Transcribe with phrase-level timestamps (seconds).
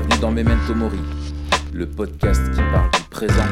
[0.00, 0.98] Bienvenue dans Memento Mori,
[1.74, 3.44] le podcast qui parle du présent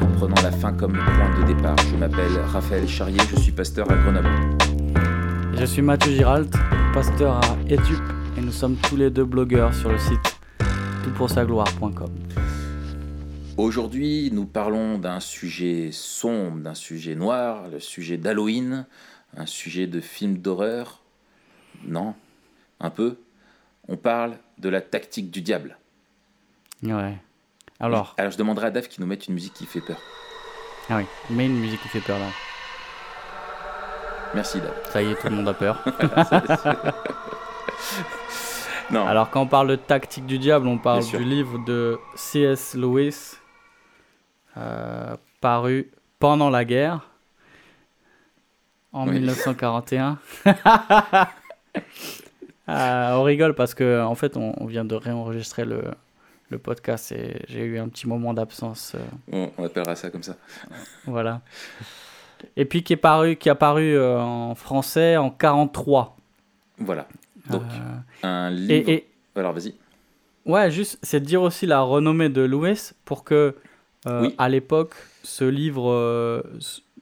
[0.00, 1.76] en prenant la fin comme point de départ.
[1.78, 4.28] Je m'appelle Raphaël Charrier, je suis pasteur à Grenoble.
[5.54, 6.52] Je suis Mathieu Giralt,
[6.92, 8.02] pasteur à Etup,
[8.36, 10.40] et nous sommes tous les deux blogueurs sur le site
[11.04, 12.10] toutpoursagloire.com.
[13.56, 18.86] Aujourd'hui, nous parlons d'un sujet sombre, d'un sujet noir, le sujet d'Halloween,
[19.36, 21.00] un sujet de film d'horreur.
[21.86, 22.14] Non,
[22.80, 23.18] un peu.
[23.86, 25.78] On parle de la tactique du diable.
[26.82, 27.16] Ouais.
[27.80, 29.98] Alors, Alors je demanderai à Dave qui nous mette une musique qui fait peur.
[30.90, 32.26] ah oui, mets une musique qui fait peur là.
[34.34, 34.74] Merci Dave.
[34.90, 35.82] Ça y est, tout le monde a peur.
[38.90, 42.74] Non, Alors, quand on parle de tactique du diable, on parle du livre de C.S.
[42.74, 43.36] Lewis,
[44.58, 47.00] euh, paru pendant la guerre,
[48.92, 49.14] en Oui.
[49.14, 50.18] 1941.
[52.68, 55.82] Euh, on rigole parce que en fait, on, on vient de réenregistrer le,
[56.52, 58.92] le podcast et j'ai eu un petit moment d'absence.
[58.94, 59.00] euh,
[59.32, 60.36] on, on appellera ça comme ça.
[61.06, 61.40] Voilà.
[62.56, 66.16] Et puis qui est paru, qui a paru euh, en français en 43.
[66.78, 67.08] Voilà.
[67.50, 68.72] Donc, Euh, un livre.
[68.72, 69.74] et, et- Alors vas-y.
[70.46, 73.56] ouais, juste, c'est de dire aussi la renommée de Lewis pour que
[74.06, 74.34] euh, Oui.
[74.38, 76.42] à l'époque ce livre euh,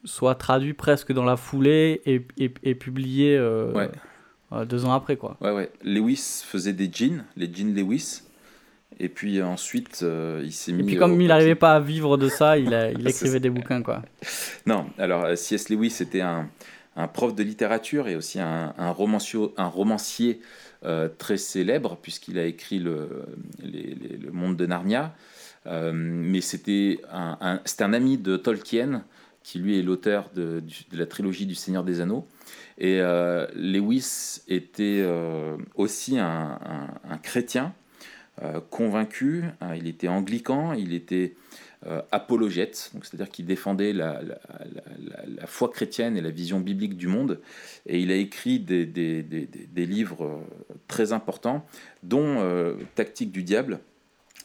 [0.04, 4.66] soit traduit presque dans la foulée et, et- et publié euh, Ouais.
[4.66, 5.36] deux ans après quoi.
[5.40, 5.70] Ouais, ouais.
[5.82, 8.22] Lewis faisait des jeans, les jeans Lewis.
[9.02, 10.82] Et puis ensuite, euh, il s'est mis.
[10.82, 13.40] Et puis comme il n'arrivait pas à vivre de ça, il, a- il C'est écrivait
[13.40, 14.02] des bouquins quoi.
[14.66, 15.70] Non, alors euh, C.S.
[15.70, 16.48] Lewis était un,
[16.96, 20.40] un prof de littérature et aussi un, un romancier, un romancier
[20.84, 23.08] euh, très célèbre puisqu'il a écrit le,
[23.62, 25.14] les- les- le monde de Narnia.
[25.66, 29.04] Euh, mais c'était un, un- c'était un ami de Tolkien
[29.42, 30.62] qui lui est l'auteur de,
[30.92, 32.26] la trilogie du Seigneur des Anneaux.
[32.78, 37.74] Et euh, Lewis était euh, aussi un, un- un chrétien
[38.70, 39.44] convaincu.
[39.62, 41.34] Euh, il était anglican, il était
[41.86, 44.38] euh, apologète, c'est-à-dire qu'il défendait la, la-
[44.74, 47.40] la- la- la foi chrétienne et la vision biblique du monde.
[47.86, 51.64] Et il a écrit des, des- des- des- des livres euh, très importants,
[52.02, 53.80] dont euh, Tactique du diable.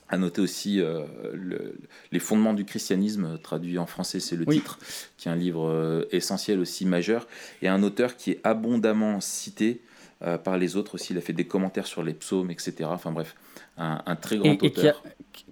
[0.08, 1.76] À noter aussi euh, le-
[2.12, 4.58] les fondements du christianisme, traduit en français, c'est le Oui.
[4.58, 4.78] titre,
[5.18, 7.28] qui est un livre euh, essentiel aussi majeur,
[7.64, 9.82] et un auteur qui est abondamment cité
[10.26, 11.14] euh, par les autres aussi.
[11.14, 12.76] Il a fait des commentaires sur les psaumes, etc.
[12.86, 13.36] Enfin bref,
[13.78, 15.04] un, un très grand Et, et qui a, auteur.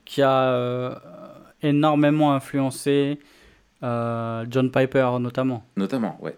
[0.06, 0.95] qui a, euh,
[1.61, 3.19] énormément influencé
[3.83, 5.63] euh, John Piper notamment.
[5.78, 6.38] Notamment, ouais.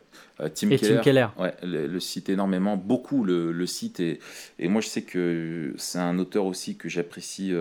[0.54, 1.28] Tim Et Keller, Tim Keller.
[1.40, 4.02] Ouais, le, le cite énormément, beaucoup le, le cite.
[4.02, 4.20] Et,
[4.60, 7.54] et moi, je sais que c'est un auteur aussi que j'apprécie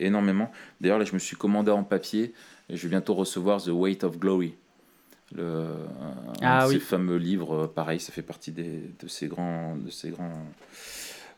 [0.00, 0.50] énormément.
[0.80, 2.32] D'ailleurs, là, je me suis commandé en papier
[2.70, 4.54] et je vais bientôt recevoir The Weight of Glory.
[5.34, 5.66] Le,
[6.40, 6.74] un Ah oui.
[6.74, 10.44] ces fameux livres, euh, pareil, ça fait partie des, de ces, grands, de ces grands,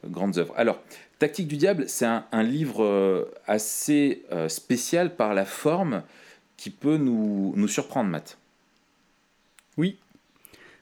[0.06, 0.54] grandes œuvres.
[0.56, 0.80] Alors,
[1.18, 6.02] Tactique du Diable, c'est un, un livre euh, assez euh, spécial par la forme
[6.56, 8.36] qui peut nous, nous surprendre, Matt.
[9.76, 9.98] Oui.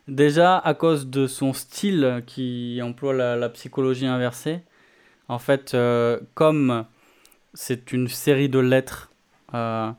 [0.08, 4.60] Déjà à cause de son style qui emploie la, la psychologie inversée.
[5.28, 6.84] En fait, euh, comme
[7.54, 9.10] c'est une série de lettres
[9.54, 9.90] euh,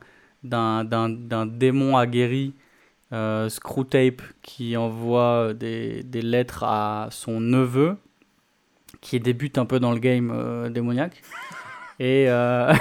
[0.42, 2.52] d'un démon aguerri,
[3.14, 7.96] euh, Screwtape, qui envoie des, des lettres à son neveu,
[9.00, 11.22] qui débute un peu dans le game euh, démoniaque.
[12.00, 12.74] Et, euh,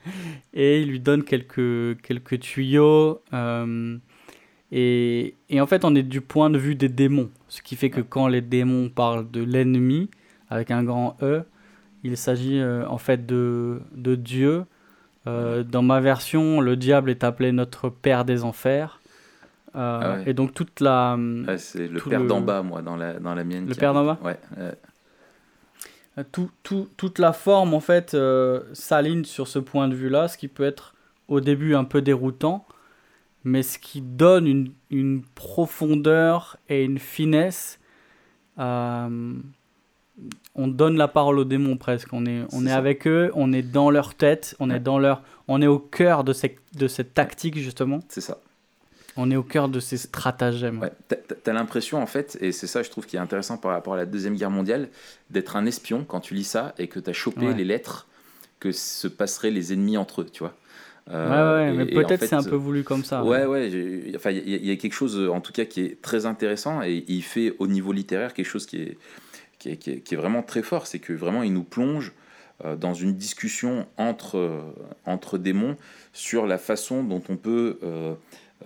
[0.54, 3.20] et il lui donne quelques, quelques tuyaux.
[3.34, 3.98] euh,
[4.70, 7.30] et, et en fait, on est du point de vue des démons.
[7.48, 10.08] Ce qui fait que quand les démons parlent de l'ennemi,
[10.48, 11.42] avec un grand E,
[12.04, 14.66] il s'agit en fait de, de Dieu.
[15.26, 18.99] Dans ma version, le diable est appelé notre Père des Enfers.
[19.76, 20.24] Euh, Ah ouais.
[20.30, 21.16] Et donc toute la...
[21.16, 23.66] Ouais, c'est le père le- d'en bas, moi, dans la, dans la mienne.
[23.68, 24.38] Le père d'en bas Ouais.
[24.58, 24.72] euh,
[26.18, 30.08] Euh, tout, tout- toute la forme en fait euh, s'aligne sur ce point de vue
[30.08, 30.94] là, ce qui peut être
[31.28, 32.66] au début un peu déroutant,
[33.44, 37.78] mais ce qui donne une, une profondeur et une finesse.
[38.58, 39.34] euh,
[40.56, 42.12] on donne la parole aux démons presque.
[42.12, 42.76] On est, on est ça.
[42.76, 44.76] avec eux, on est dans leur tête, on Ouais.
[44.76, 48.00] est dans leur, on est au cœur de, cette de cette tactique justement.
[48.08, 48.38] c'est ça.
[49.22, 50.80] On est au cœur de ces stratagèmes.
[50.80, 50.92] Ouais.
[51.08, 53.72] T'as- T'as t'as l'impression, en fait, et c'est ça, je trouve, qui est intéressant par
[53.72, 54.88] rapport à la Deuxième Guerre mondiale,
[55.30, 57.54] d'être un espion quand tu lis ça et que tu as chopé Ouais.
[57.54, 58.06] les lettres
[58.60, 60.54] que se passeraient les ennemis entre eux, tu vois.
[61.08, 63.24] Ouais, Euh, ouais, et- mais en peut-être fait, c'est un peu voulu comme ça.
[63.24, 65.52] Ouais, ouais, j'ai- enfin, il y, a- il y a quelque chose, euh, en tout
[65.52, 68.98] cas, qui est très intéressant et il fait au niveau littéraire quelque chose qui est,
[69.58, 70.86] qui est, qui est- qui est vraiment très fort.
[70.86, 72.12] C'est que vraiment, il nous plonge
[72.64, 74.60] euh, dans une discussion entre,
[75.06, 75.76] entre démons
[76.12, 78.12] sur la façon dont on peut euh,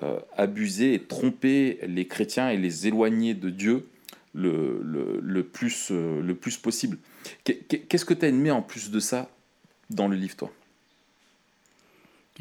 [0.02, 3.86] euh, abuser et tromper les chrétiens et les éloigner de Dieu
[4.34, 6.98] le, le, le plus, euh, le plus possible.
[7.44, 9.30] Qu'est- Qu'est-ce que tu as aimé en plus de ça
[9.90, 10.50] dans le livre, toi?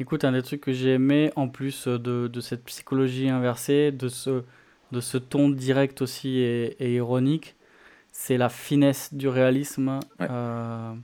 [0.00, 4.08] Écoute, un des trucs que j'ai aimé, en plus de, de, cette psychologie inversée, de
[4.08, 4.42] ce,
[4.90, 7.54] de ce ton direct aussi et, et ironique,
[8.10, 10.00] c'est la finesse du réalisme.
[10.20, 10.94] Euh,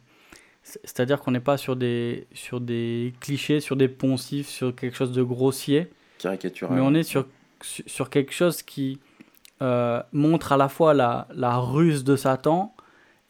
[0.65, 5.13] c'est-à-dire qu'on n'est pas sur des, sur des clichés, sur des poncifs, sur quelque chose
[5.13, 5.87] de grossier.
[6.21, 6.75] Caricatural.
[6.75, 7.27] Mais on est sur,
[7.63, 9.01] sur quelque chose qui
[9.63, 12.75] euh, montre à la fois la, la ruse de Satan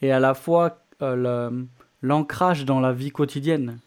[0.03, 1.65] et à la fois euh,
[2.03, 3.79] l'ancrage dans la vie quotidienne.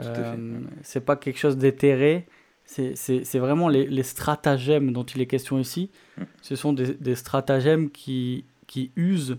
[0.00, 2.26] Euh, c'est pas quelque chose d'éthéré,
[2.64, 5.90] c'est vraiment les, les, stratagèmes dont il est question ici.
[6.16, 6.22] Mm.
[6.42, 9.38] Ce sont des, des stratagèmes qui, qui usent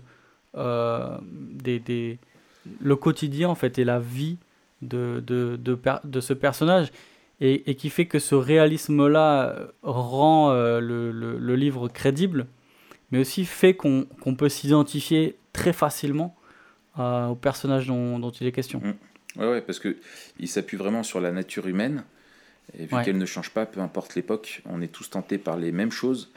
[0.54, 2.18] euh, des, des,
[2.80, 4.38] le quotidien en fait et la vie
[4.80, 6.90] de, de, de, de ce personnage
[7.40, 12.46] et, et, qui fait que ce réalisme-là rend euh, le, le, le, livre crédible,
[13.10, 14.06] mais aussi fait qu'on
[14.36, 16.34] peut s'identifier très facilement
[16.98, 18.80] euh, au personnage dont, dont, il est question.
[18.80, 19.40] Mm.
[19.40, 22.04] Ouais, ouais, parce qu'il s'appuie vraiment sur la nature humaine.
[22.78, 25.70] Et vu qu'elle ne change pas, peu importe l'époque, on est tous tentés par les
[25.72, 26.32] mêmes choses.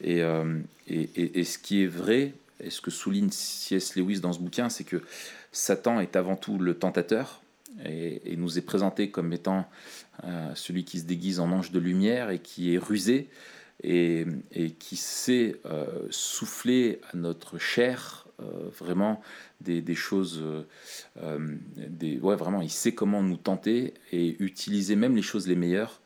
[0.00, 3.96] Et, euh, et, et, et, ce qui est vrai, et ce que souligne C.S.
[3.96, 5.02] Lewis dans ce bouquin, c'est que
[5.50, 7.42] Satan est avant tout le tentateur
[7.84, 9.62] et, nous est présenté comme étant euh,
[10.54, 13.28] celui qui se déguise en ange de lumière et qui est rusé
[13.82, 14.26] et,
[14.78, 19.20] qui sait euh, souffler à notre chair euh, vraiment
[19.60, 20.42] des, des choses,
[21.22, 25.56] euh, des, ouais, vraiment, il sait comment nous tenter et utiliser même les choses les
[25.56, 26.00] meilleures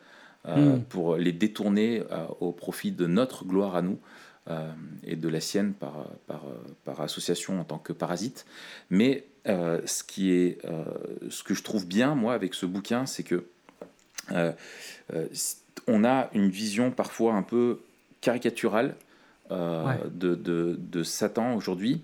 [0.46, 0.80] mm.
[0.88, 2.02] pour les détourner
[2.40, 3.98] au profit de notre gloire à nous.
[5.02, 6.44] et de la sienne par, par,
[6.84, 8.46] par, association en tant que parasite.
[8.90, 10.58] Mais ce, qui est,
[11.28, 13.46] ce que je trouve bien, moi, avec ce bouquin, c'est que
[14.32, 17.80] on a une vision parfois un peu
[18.20, 18.96] caricaturale
[19.52, 22.02] euh, de, de, de, Satan aujourd'hui.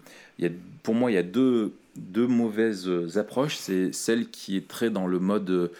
[0.83, 3.57] Pour moi, il y a deux, deux mauvaises approches.
[3.57, 5.73] C'est celle qui est très dans le mode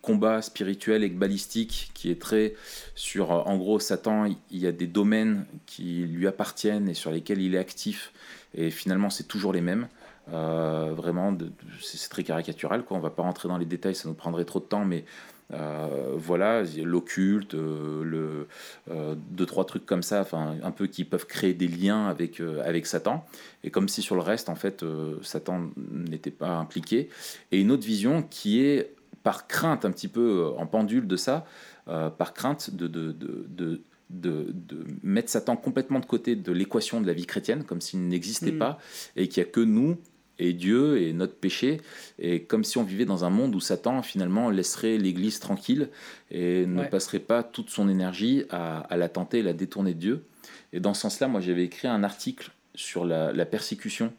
[0.00, 2.54] combat spirituel et balistique, qui est très
[2.94, 7.40] sur, en gros, Satan, il y a des domaines qui lui appartiennent et sur lesquels
[7.42, 8.12] il est actif,
[8.54, 9.88] et finalement, c'est toujours les mêmes.
[10.32, 11.36] Euh, vraiment,
[11.82, 12.84] c'est très caricatural.
[12.84, 12.96] Quoi.
[12.96, 15.04] On va pas rentrer dans les détails, ça nous prendrait trop de temps, mais
[15.52, 18.46] euh, voilà, l'occulte, euh, le
[18.90, 22.40] euh, deux trois trucs comme ça, enfin un peu qui peuvent créer des liens avec
[22.64, 23.24] avec Satan.
[23.64, 24.84] Et comme si sur le reste, en fait,
[25.22, 27.08] Satan n'était pas impliqué.
[27.52, 31.44] Et une autre vision qui est par crainte un petit peu en pendule de ça,
[31.86, 33.80] par crainte de, de, de, de
[34.10, 38.08] de, de, mettre Satan complètement de côté de l'équation de la vie chrétienne, comme s'il
[38.08, 38.58] n'existait mm.
[38.58, 38.78] pas,
[39.14, 39.98] et qu'il n'y a que nous
[40.40, 41.80] et Dieu et notre péché,
[42.18, 45.90] et comme si on vivait dans un monde où Satan finalement laisserait l'Église tranquille
[46.30, 50.24] et ne passerait pas toute son énergie à, la tenter et la détourner de Dieu.
[50.72, 54.12] Et dans ce sens-là, moi j'avais écrit un article sur la, persécution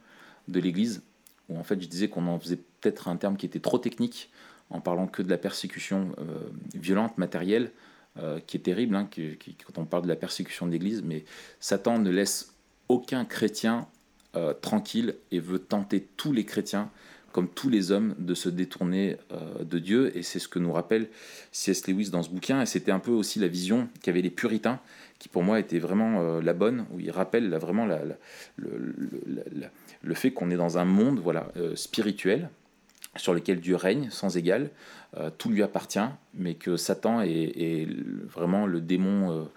[0.48, 1.02] de l'Église,
[1.50, 4.30] où en fait je disais qu'on en faisait peut-être un terme qui était trop technique,
[4.70, 7.72] en parlant que de la persécution euh, violente, matérielle,
[8.20, 9.10] euh, qui est terrible hein,
[9.66, 11.26] quand on parle de la persécution de l'Église, mais
[11.60, 12.54] Satan ne laisse
[12.90, 13.88] aucun chrétien
[14.38, 16.90] euh, tranquille et veut tenter tous les chrétiens,
[17.34, 20.16] comme tous les hommes, de se détourner euh, de Dieu.
[20.16, 21.10] Et c'est ce que nous rappelle
[21.52, 21.86] C.S.
[21.88, 22.62] Lewis dans ce bouquin.
[22.62, 24.80] Et c'était un peu aussi la vision qu'avaient les puritains,
[25.20, 28.00] qui pour moi était vraiment euh, la bonne, où il rappelle vraiment la,
[28.56, 32.50] le, fait qu'on est dans un monde voilà, spirituel
[33.18, 34.70] sur lequel Dieu règne sans égal,
[35.38, 36.00] tout lui appartient,
[36.34, 37.88] mais que Satan est, est
[38.30, 39.50] vraiment le démon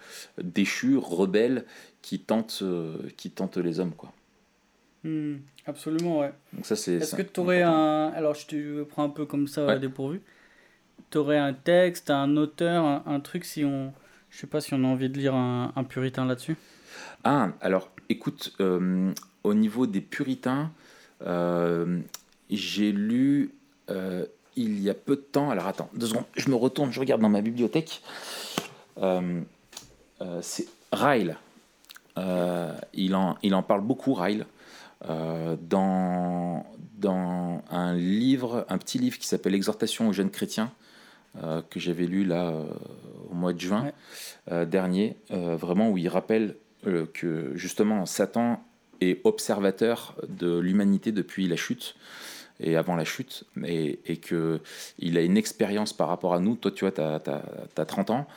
[0.43, 1.63] déchu, rebelle,
[2.01, 2.61] qui tente,
[3.15, 3.93] qui tente les hommes.
[3.93, 4.11] quoi.
[5.05, 5.35] Hmm,
[5.67, 6.33] absolument, ouais.
[6.51, 6.95] Donc ça, c'est.
[6.95, 8.11] Est-ce que tu aurais un.
[8.15, 10.23] Alors, je te prends un peu comme ça dépourvu.
[11.11, 13.93] Tu aurais un texte, un auteur, un, truc si on.
[14.31, 16.57] Je sais pas si on a envie de lire un, un puritain là-dessus.
[17.23, 20.71] Ah, alors, écoute, euh, au niveau des puritains,
[21.21, 21.99] euh,
[22.49, 23.53] j'ai lu
[23.91, 25.51] euh, il y a peu de temps.
[25.51, 28.01] Alors, attends, deux secondes, je me retourne, je regarde dans ma bibliothèque.
[30.41, 31.37] c'est Ryle.
[32.17, 34.47] il, en, il en parle beaucoup, Ryle.
[35.09, 36.65] Euh, dans,
[36.97, 40.71] dans un livre, un petit livre qui s'appelle Exhortation aux jeunes chrétiens,
[41.43, 42.63] euh, que j'avais lu là euh,
[43.29, 43.91] au mois de juin
[44.49, 48.63] dernier, vraiment où il rappelle que justement Satan
[49.01, 51.95] est observateur de l'humanité depuis la chute
[52.59, 56.55] et avant la chute, et, et qu'il a une expérience par rapport à nous.
[56.55, 58.27] Toi, tu vois, tu as, as, as, 30 ans,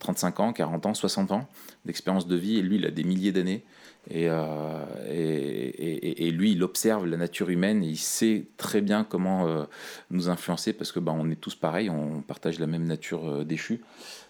[0.00, 1.48] 35 ans, 40 ans, 60 ans
[1.84, 3.62] d'expérience de vie, et lui, il a des milliers d'années.
[4.10, 9.04] Euh, et, et, et, lui, il observe la nature humaine et il sait très bien
[9.04, 9.64] comment euh,
[10.10, 13.44] nous influencer parce que bah, on est tous pareils, on partage la même nature euh,
[13.44, 13.82] déchue.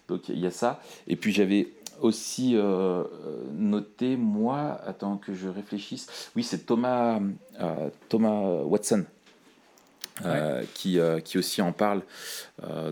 [0.07, 0.81] Donc il y a ça.
[1.07, 1.69] Et puis j'avais
[2.01, 2.57] aussi
[3.53, 7.21] noté, moi, attends que je réfléchisse, oui, c'est Thomas,
[8.09, 9.05] Thomas Watson.
[10.73, 12.01] qui, qui aussi en parle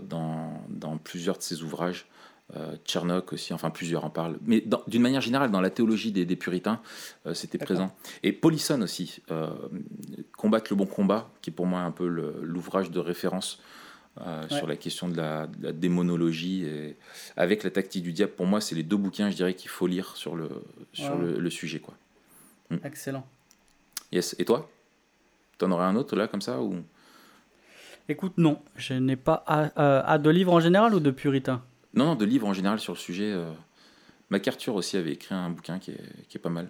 [0.08, 2.06] dans, dans plusieurs de ses ouvrages.
[2.54, 4.38] Euh, Tchernok aussi, enfin plusieurs en parlent.
[4.44, 6.80] Mais d'une manière générale, dans la théologie des, puritains,
[7.26, 7.94] euh, c'était présent.
[8.22, 9.50] Et Polisson aussi, euh,
[10.36, 13.60] Combattre le bon combat, qui est pour moi un peu l'ouvrage de référence
[14.50, 16.96] sur la question de la, démonologie et
[17.38, 18.32] avec la tactique du diable.
[18.32, 20.50] Pour moi, c'est les deux bouquins, je dirais, qu'il faut lire sur le,
[20.92, 21.78] sur le, sujet.
[21.78, 21.94] Quoi.
[22.68, 22.76] Hmm.
[22.84, 23.26] Excellent.
[24.10, 24.36] Yes.
[24.38, 24.68] Et toi?
[25.56, 26.82] T'en aurais un autre là, comme ça ou...
[28.08, 28.60] Écoute, non.
[28.76, 29.42] Je n'ai pas.
[29.46, 31.62] À, de livres en général ou de puritains?
[31.94, 33.30] Non, non, de livres en général sur le sujet.
[33.32, 33.50] Euh,
[34.30, 36.68] MacArthur aussi avait écrit un bouquin qui est, qui est pas mal.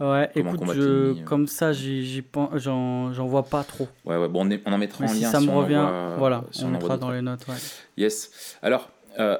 [0.00, 1.14] Ouais, écoute, euh.
[1.24, 3.88] comme ça, j'en vois pas trop.
[4.04, 5.14] Ouais, ouais, bon, on, on en mettra en lien.
[5.14, 5.86] Si ça me revient,
[6.18, 7.46] voilà, on, mettra dans les notes.
[7.46, 7.54] Ouais.
[7.96, 8.56] Yes.
[8.62, 9.38] Alors, euh,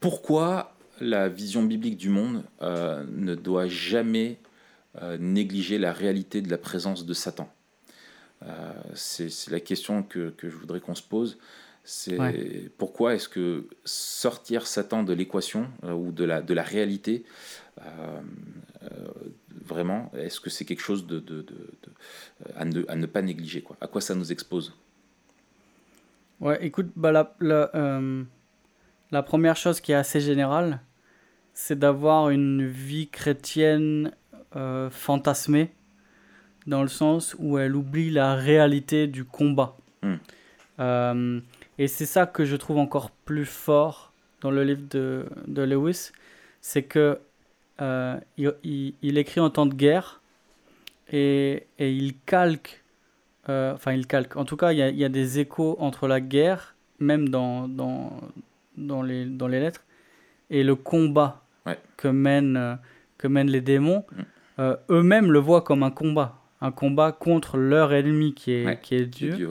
[0.00, 4.38] pourquoi la vision biblique du monde ne doit jamais
[5.18, 7.52] négliger la réalité de la présence de Satan?
[8.94, 11.38] C'est la question que, que je voudrais qu'on se pose.
[11.90, 17.24] C'est pourquoi est-ce que sortir Satan de l'équation euh, ou de la, de la réalité,
[17.80, 18.20] euh,
[18.82, 18.88] euh,
[19.64, 21.56] vraiment, est-ce que c'est quelque chose de, de, de,
[22.56, 23.78] à, ne, à, ne, pas négliger quoi?
[23.80, 24.76] À quoi ça nous expose?
[26.40, 27.70] Ouais, écoute, bah la, la,
[29.10, 30.82] la, première chose qui est assez générale,
[31.54, 34.12] c'est d'avoir une vie chrétienne
[34.90, 35.72] fantasmée,
[36.66, 39.78] dans le sens où elle oublie la réalité du combat.
[40.02, 41.38] Hmm.
[41.78, 46.10] Et c'est ça que je trouve encore plus fort dans le livre de, de Lewis,
[46.60, 47.18] c'est que
[47.80, 50.20] euh, il, il, écrit en temps de guerre
[51.12, 52.82] et, et il calque,
[53.48, 55.76] euh, enfin il calque, en tout cas il y, a, il y, a, des échos
[55.78, 58.12] entre la guerre, même dans, dans,
[58.76, 59.84] dans, les, dans les lettres,
[60.50, 61.44] et le combat
[61.96, 62.78] que, mènent,
[63.18, 64.04] que mènent les démons.
[64.10, 64.22] Mm.
[64.60, 68.96] Euh, eux-mêmes le voient comme un combat, un combat contre leur ennemi qui est, qui
[68.96, 69.50] est Dieu.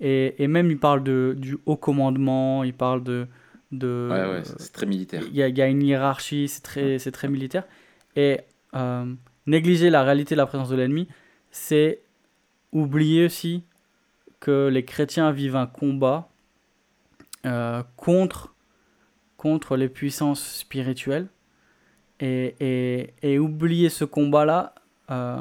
[0.00, 3.26] Et, et, même, il parle de, du haut commandement, il parle de.
[3.72, 5.22] de ouais, ouais, c'est très militaire.
[5.28, 7.64] Il y, a, y, a une hiérarchie, c'est très, c'est très militaire.
[8.16, 8.40] Et
[8.74, 9.12] euh,
[9.46, 11.08] négliger la réalité de la présence de l'ennemi,
[11.50, 12.00] c'est
[12.72, 13.64] oublier aussi
[14.40, 16.28] que les chrétiens vivent un combat
[17.46, 18.54] euh, contre,
[19.36, 21.28] contre les puissances spirituelles.
[22.20, 24.74] Et, et, et oublier ce combat-là,
[25.10, 25.38] euh,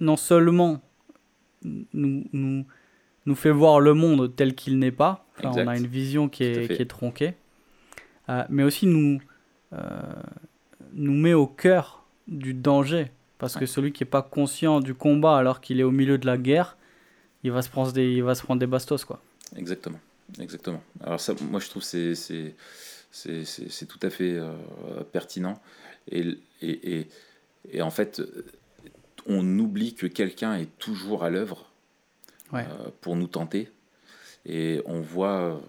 [0.00, 0.80] non seulement
[1.62, 2.66] nous, nous,
[3.28, 5.26] nous fait voir le monde tel qu'il n'est pas.
[5.44, 7.34] on a une vision qui est, qui est tronquée.
[8.30, 9.20] Euh, mais aussi nous,
[9.74, 9.78] euh,
[10.94, 13.10] nous met au cœur du danger.
[13.36, 16.26] Parce que celui qui n'est pas conscient du combat alors qu'il est au milieu de
[16.26, 16.76] la guerre,
[17.44, 19.04] il va se prendre des, il va se prendre des bastos.
[19.04, 19.22] Quoi.
[19.56, 20.00] Exactement.
[20.40, 20.82] Exactement.
[21.04, 22.54] Alors ça, moi je trouve c'est c'est
[23.12, 24.52] c'est tout à fait euh,
[25.12, 25.60] pertinent.
[26.10, 26.26] Et,
[26.62, 27.08] et, et,
[27.70, 28.22] et, en fait,
[29.26, 31.67] on oublie que quelqu'un est toujours à l'œuvre
[32.54, 32.66] euh,
[33.00, 33.70] pour nous tenter.
[34.46, 35.60] Et on voit,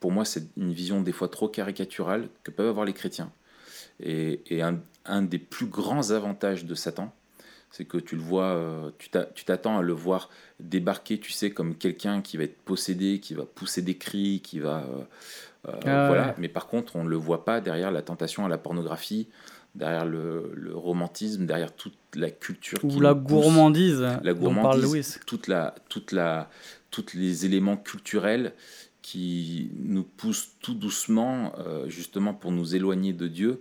[0.00, 3.30] pour moi, c'est une vision des fois trop caricaturale que peuvent avoir les chrétiens.
[4.00, 7.12] Et, et un, un, des plus grands avantages de Satan,
[7.70, 11.76] c'est que tu le vois, euh, tu t'attends à le voir débarquer, tu sais, comme
[11.76, 14.84] quelqu'un qui va être possédé, qui va pousser des cris, qui va...
[15.66, 16.34] Euh, ah voilà.
[16.38, 19.28] Mais par contre, on ne le voit pas derrière la tentation à la pornographie,
[19.74, 22.78] derrière le, le, romantisme, derrière toute la culture.
[22.84, 26.48] Ou la gourmandise, la gourmandise, toute la, toute la,
[26.90, 28.52] toutes les éléments culturels
[29.02, 33.60] qui nous poussent tout doucement, euh, justement, pour nous éloigner de Dieu.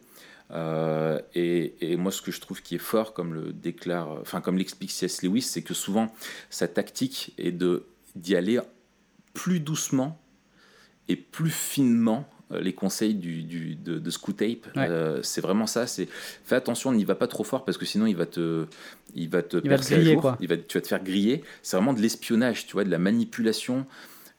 [0.51, 4.39] Euh, et, et, moi, ce que je trouve qui est fort, comme le déclare, enfin
[4.39, 5.23] comme l'explique C.S.
[5.23, 6.13] Lewis, c'est que souvent
[6.49, 8.59] sa tactique est de d'y aller
[9.33, 10.21] plus doucement
[11.07, 12.29] et plus finement
[12.59, 14.67] les conseils du, du de, de Scootape.
[14.77, 15.87] Euh, c'est vraiment ça.
[15.87, 16.07] C'est
[16.43, 18.65] fais attention, n'y va pas trop fort parce que sinon il va te,
[19.15, 20.37] il va te il va te griller, quoi.
[20.41, 21.43] Il va, tu vas te faire griller.
[21.61, 23.85] C'est vraiment de l'espionnage, tu vois, de la manipulation.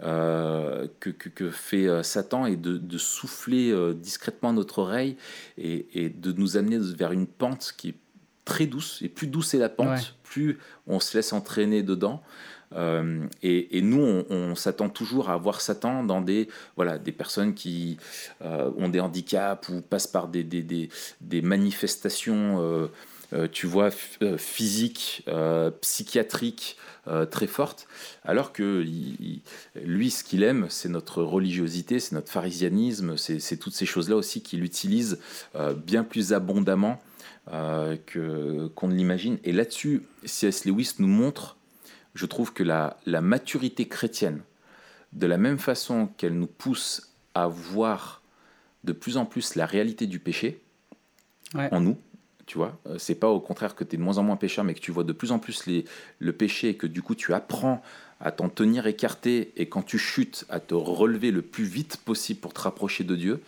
[0.03, 5.17] Euh, que, que, que, fait Satan et de, de souffler discrètement à notre oreille
[5.57, 7.95] et, et, de nous amener vers une pente qui est
[8.45, 9.01] très douce.
[9.03, 12.23] Et plus douce est la pente, plus on se laisse entraîner dedans.
[12.75, 17.99] Euh, et, nous, on, s'attend toujours à voir Satan dans des, voilà, des personnes qui
[18.43, 22.89] euh, ont des handicaps ou passent par des, des, manifestations,
[23.33, 23.91] euh, tu vois,
[24.37, 25.27] physiques,
[25.81, 26.77] psychiatriques
[27.31, 27.87] très fortes,
[28.25, 28.85] alors que
[29.75, 34.43] lui, ce qu'il aime, c'est notre religiosité, c'est notre pharisianisme, c'est toutes ces choses-là aussi
[34.43, 35.19] qu'il utilise
[35.85, 37.03] bien plus abondamment
[37.47, 39.39] qu'on ne l'imagine.
[39.45, 40.65] Et là-dessus, C.S.
[40.65, 41.57] Lewis nous montre
[42.15, 44.41] je trouve que la, la maturité chrétienne,
[45.13, 48.23] de la même façon qu'elle nous pousse à voir
[48.85, 50.61] de plus en plus la réalité du péché
[51.71, 51.97] en nous,
[52.47, 54.65] Tu vois, Euh, c'est pas au contraire que tu es de moins en moins pécheur,
[54.65, 55.85] mais que tu vois de plus en plus les,
[56.19, 57.83] le péché et que du coup tu apprends
[58.21, 62.41] à t'en tenir écarté et quand tu chutes à te relever le plus vite possible
[62.41, 63.41] pour te rapprocher de Dieu,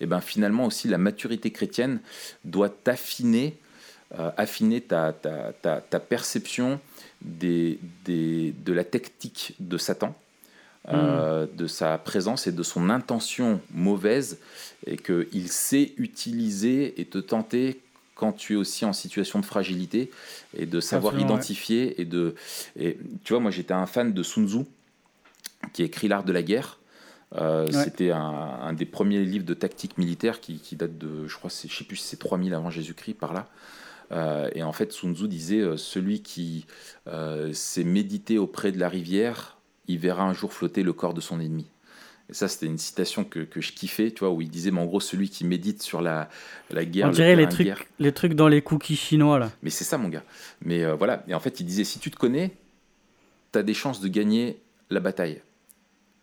[0.00, 2.00] et ben finalement aussi la maturité chrétienne
[2.44, 3.58] doit t'affiner,
[4.18, 6.78] euh, affiner ta, ta, ta, ta perception
[7.24, 10.14] des, des, de la tactique de Satan,
[10.88, 14.38] euh, de sa présence et de son intention mauvaise,
[14.86, 17.80] et qu'il sait utiliser et te tenter
[18.14, 20.10] quand tu es aussi en situation de fragilité,
[20.56, 21.36] et de savoir Absolument, ouais.
[21.36, 22.34] identifier, et de...
[22.78, 24.64] Et, tu vois, moi j'étais un fan de Sun Tzu,
[25.72, 26.78] qui a écrit L'Art de la guerre.
[27.36, 27.72] Euh, Ouais.
[27.72, 31.50] C'était un, un des premiers livres de tactique militaire qui, qui date de, je crois,
[31.50, 33.48] je sais plus si c'est 3000 avant Jésus-Christ par là.
[34.12, 36.66] Euh, et en fait, Sun Tzu disait euh, celui qui
[37.06, 41.20] euh, s'est médité auprès de la rivière, il verra un jour flotter le corps de
[41.20, 41.66] son ennemi.
[42.28, 44.80] Et ça, c'était une citation que, que je kiffais, tu vois, où il disait, mais
[44.80, 46.30] en gros, celui qui médite sur la,
[46.70, 47.06] la guerre.
[47.06, 47.82] On le dirait les trucs, guerre.
[47.98, 49.52] les trucs dans les cookies chinois là.
[49.62, 50.24] Mais c'est ça, mon gars.
[50.64, 51.24] Mais euh, voilà.
[51.28, 52.52] Et en fait, il disait si tu te connais,
[53.52, 55.42] tu as des chances de gagner la bataille.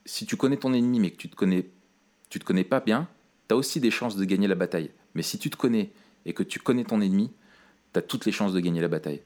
[0.05, 1.67] Si tu connais ton ennemi, mais que tu te connais,
[2.29, 3.08] tu te connais pas bien,
[3.48, 4.91] tu as aussi des chances de gagner la bataille.
[5.13, 5.91] Mais si tu te connais
[6.25, 7.31] et que tu connais ton ennemi,
[7.93, 9.22] tu as toutes les chances de gagner la bataille.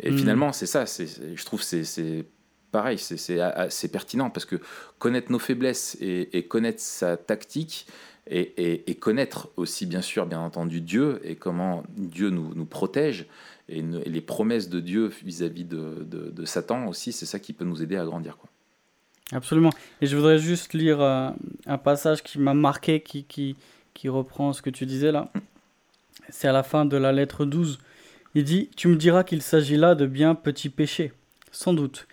[0.00, 0.18] Et Mhm.
[0.18, 0.84] finalement, c'est ça.
[0.84, 2.24] je trouve que c'est-
[2.72, 3.18] pareil, c'est-
[3.88, 4.56] pertinent parce que
[4.98, 7.86] connaître nos faiblesses et, et connaître sa tactique
[8.28, 12.64] et, et- et connaître aussi, bien sûr, bien entendu, Dieu et comment Dieu nous, nous
[12.66, 13.26] protège
[13.68, 17.52] et, ne- les promesses de Dieu vis-à-vis de, de- de Satan aussi, c'est ça qui
[17.52, 18.36] peut nous aider à grandir.
[18.36, 18.50] Quoi.
[19.32, 19.70] Absolument.
[20.02, 21.30] Et je voudrais juste lire euh,
[21.66, 23.56] un passage qui m'a marqué, qui, qui,
[23.94, 25.32] qui reprend ce que tu disais là.
[26.28, 27.78] C'est à la fin de la lettre 12.
[28.34, 31.12] Il dit Tu me diras qu'il s'agit là de bien petits péchés.
[31.52, 32.06] Sans doute.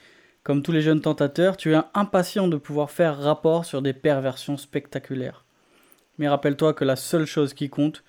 [0.43, 4.57] Comme tous les jeunes tentateurs, tu es impatient de pouvoir faire rapport sur des perversions
[4.57, 5.45] spectaculaires.
[6.17, 8.03] Mais rappelle-toi que la seule chose qui compte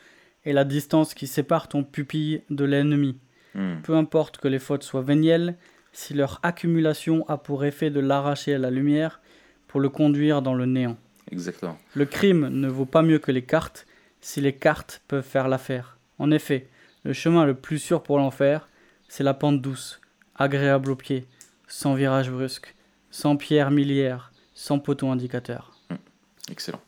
[0.45, 3.17] est la distance qui sépare ton pupille de l'ennemi.
[3.55, 3.77] Hmm.
[3.83, 5.57] Peu importe que les fautes soient vénielles,
[5.93, 9.21] si leur accumulation a pour effet de l'arracher à la lumière
[9.69, 10.97] pour le conduire dans le néant.
[11.31, 11.79] Exactement.
[11.95, 13.87] Le crime ne vaut pas mieux que les cartes
[14.25, 15.99] si les cartes peuvent faire l'affaire.
[16.19, 16.67] En effet,
[17.05, 18.71] le chemin le plus sûr pour l'enfer,
[19.07, 20.01] c'est la pente douce,
[20.35, 21.27] agréable aux pieds,
[21.69, 22.75] sans virage brusque,
[23.11, 25.79] sans pierre millière, sans poteau indicateur.
[26.51, 26.81] Excellent.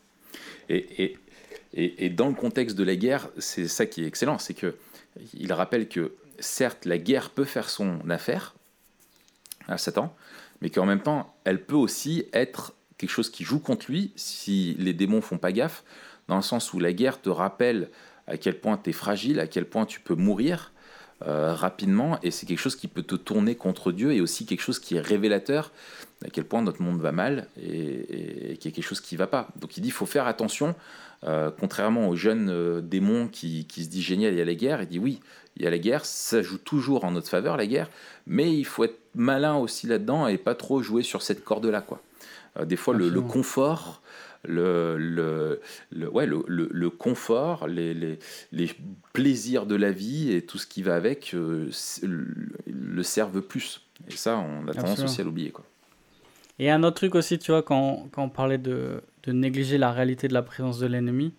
[0.67, 1.19] Et, et,
[1.75, 4.75] et, et dans le contexte de la guerre, c'est ça qui est excellent, c'est que
[5.35, 8.55] il rappelle que certes la guerre peut faire son affaire
[9.67, 10.15] à Satan,
[10.61, 14.75] mais qu'en même temps elle peut aussi être quelque chose qui joue contre lui si
[14.79, 15.83] les démons font pas gaffe,
[16.27, 17.89] dans le sens où la guerre te rappelle
[18.27, 20.71] à quel point tu es fragile, à quel point tu peux mourir
[21.25, 24.61] euh, rapidement, et c'est quelque chose qui peut te tourner contre Dieu, et aussi quelque
[24.61, 25.71] chose qui est révélateur
[26.25, 29.01] à quel point notre monde va mal et, et, et qu'il y a quelque chose
[29.01, 29.47] qui va pas.
[29.59, 30.75] Donc il dit il faut faire attention,
[31.23, 34.55] euh, contrairement aux jeunes euh, démons qui, qui se disent génial, il y a la
[34.55, 35.19] guerre, il dit oui,
[35.55, 37.89] il y a la guerre, ça joue toujours en notre faveur la guerre,
[38.27, 41.81] mais il faut être malin aussi là-dedans et pas trop jouer sur cette corde-là.
[41.81, 42.01] quoi.
[42.59, 44.01] Euh, des fois, le, confort,
[44.47, 48.19] le, le, le- ouais, le, le- confort, les, les,
[48.51, 48.71] les
[49.13, 51.69] plaisirs de la vie et tout ce qui va avec euh,
[52.03, 52.27] le,
[52.65, 53.81] le servent plus.
[54.09, 55.05] Et ça, on a tendance Absolument.
[55.05, 55.51] aussi à l'oublier.
[55.51, 55.65] quoi.
[56.59, 59.91] Et un autre truc aussi, tu vois, quand, quand on parlait de, de négliger la
[59.91, 61.33] réalité de la présence de l'ennemi,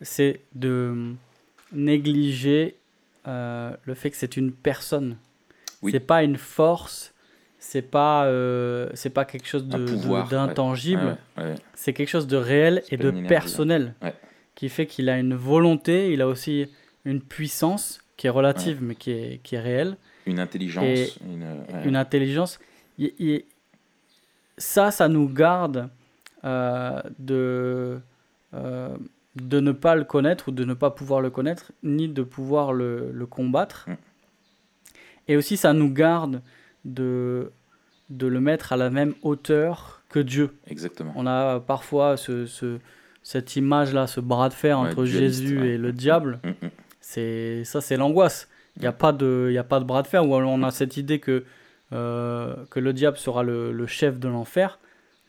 [0.00, 1.12] c'est de
[1.72, 2.76] négliger
[3.26, 5.16] euh, le fait que c'est une personne.
[5.82, 5.92] Oui.
[5.92, 7.12] C'est pas une force,
[7.62, 11.54] c'est pas, euh, c'est pas quelque chose d'intangible, Ouais, ouais, ouais.
[11.74, 13.24] c'est quelque chose de réel et de hein.
[13.28, 14.14] personnel, Ouais.
[14.54, 16.66] qui fait qu'il a une volonté, il a aussi
[17.04, 19.96] une puissance qui est relative mais qui est, qui est réelle
[20.26, 21.12] Une intelligence, Et
[21.86, 22.58] une, intelligence.
[22.98, 23.44] Il- il-
[24.58, 25.88] ça, ça nous garde
[26.44, 28.00] euh, de,
[28.54, 28.96] euh,
[29.36, 32.72] de ne pas le connaître ou de ne pas pouvoir le connaître, ni de pouvoir
[32.72, 33.84] le, le combattre.
[33.88, 33.94] Mm.
[35.28, 36.40] Et aussi, ça nous garde
[36.84, 37.52] de,
[38.10, 40.50] de le mettre à la même hauteur que Dieu.
[40.66, 41.12] Exactement.
[41.16, 42.78] On a parfois ce, ce-
[43.22, 45.68] cette image-là, ce bras de fer Ouais, entre dualiste, Jésus ouais.
[45.70, 46.40] et le diable.
[46.44, 46.70] Mm, mm.
[47.00, 48.48] C'est ça, c'est l'angoisse.
[48.76, 50.26] Il n'y a pas de, y a pas de bras de fer.
[50.26, 51.44] Ou alors on a cette idée que
[51.92, 54.78] euh, que le diable sera le, le chef de l'enfer.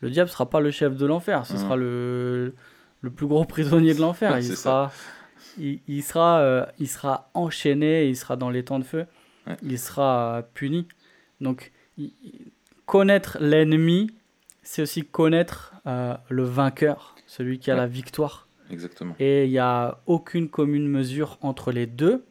[0.00, 1.44] Le diable sera pas le chef de l'enfer.
[1.46, 2.54] Ce sera le
[3.02, 4.38] le plus gros prisonnier de l'enfer.
[4.38, 4.92] Il sera
[5.58, 8.06] il, il sera euh, il sera enchaîné.
[8.08, 9.06] Il sera dans les temps de feu.
[9.46, 9.56] Ouais.
[9.62, 10.86] Il sera puni.
[11.42, 11.70] Donc
[12.86, 14.10] connaître l'ennemi,
[14.62, 17.80] c'est aussi connaître euh, le vainqueur, celui qui a Ouais.
[17.80, 19.14] la victoire Exactement.
[19.18, 22.24] et il n'y a aucune commune mesure entre les deux.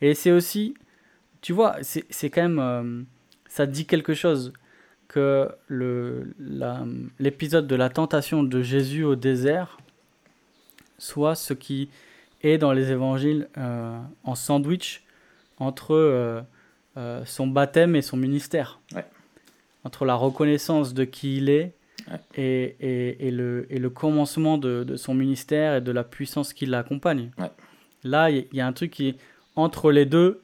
[0.00, 0.74] Et c'est aussi,
[1.40, 3.02] tu vois, c'est quand même, euh,
[3.48, 4.52] ça dit quelque chose
[5.08, 5.48] que
[7.18, 9.78] l'épisode de la tentation de Jésus au désert
[10.98, 11.88] soit ce qui
[12.42, 15.02] et dans les évangiles euh, en sandwich
[15.58, 16.44] entre
[16.96, 18.80] euh, euh, son baptême et son ministère.
[19.84, 21.74] Entre la reconnaissance de qui il est
[22.36, 26.52] et, et, et, le, et le commencement de, de, son ministère et de la puissance
[26.52, 27.30] qui l'accompagne.
[28.02, 29.16] Là, il y, y, a un truc qui,
[29.56, 30.42] entre les deux,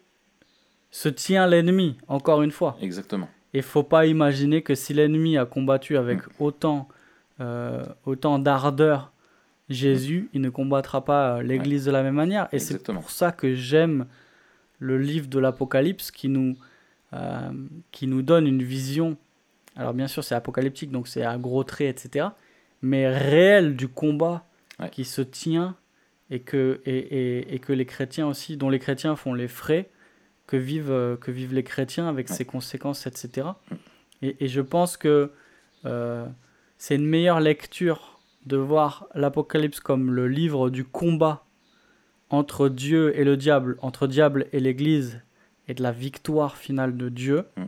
[0.90, 2.76] se tient l'ennemi, encore une fois.
[2.82, 3.28] Exactement.
[3.52, 6.30] Il faut pas imaginer que si l'ennemi a combattu avec mm.
[6.40, 6.88] autant,
[8.04, 9.12] autant d'ardeur
[9.70, 12.48] Jésus, il ne combattra pas euh, l'Église de la même manière.
[12.52, 14.06] Et c'est pour ça que j'aime
[14.80, 16.56] le livre de l'Apocalypse qui nous,
[17.12, 17.52] euh,
[17.92, 19.16] qui nous donne une vision.
[19.76, 22.28] Alors bien sûr, c'est apocalyptique, donc c'est à gros traits, etc.
[22.82, 24.46] Mais réel du combat
[24.90, 25.76] qui se tient
[26.30, 29.90] et que, et, et, et, que les chrétiens aussi, dont les chrétiens font les frais
[30.46, 33.48] que vivent, euh, que vivent les chrétiens avec ses conséquences, etc.
[34.22, 35.30] Et, je pense que
[35.82, 41.44] c'est une meilleure lecture de voir l'Apocalypse comme le livre du combat
[42.30, 45.20] entre Dieu et le diable, entre diable et l'Église,
[45.68, 47.64] et de la victoire finale de Dieu mm.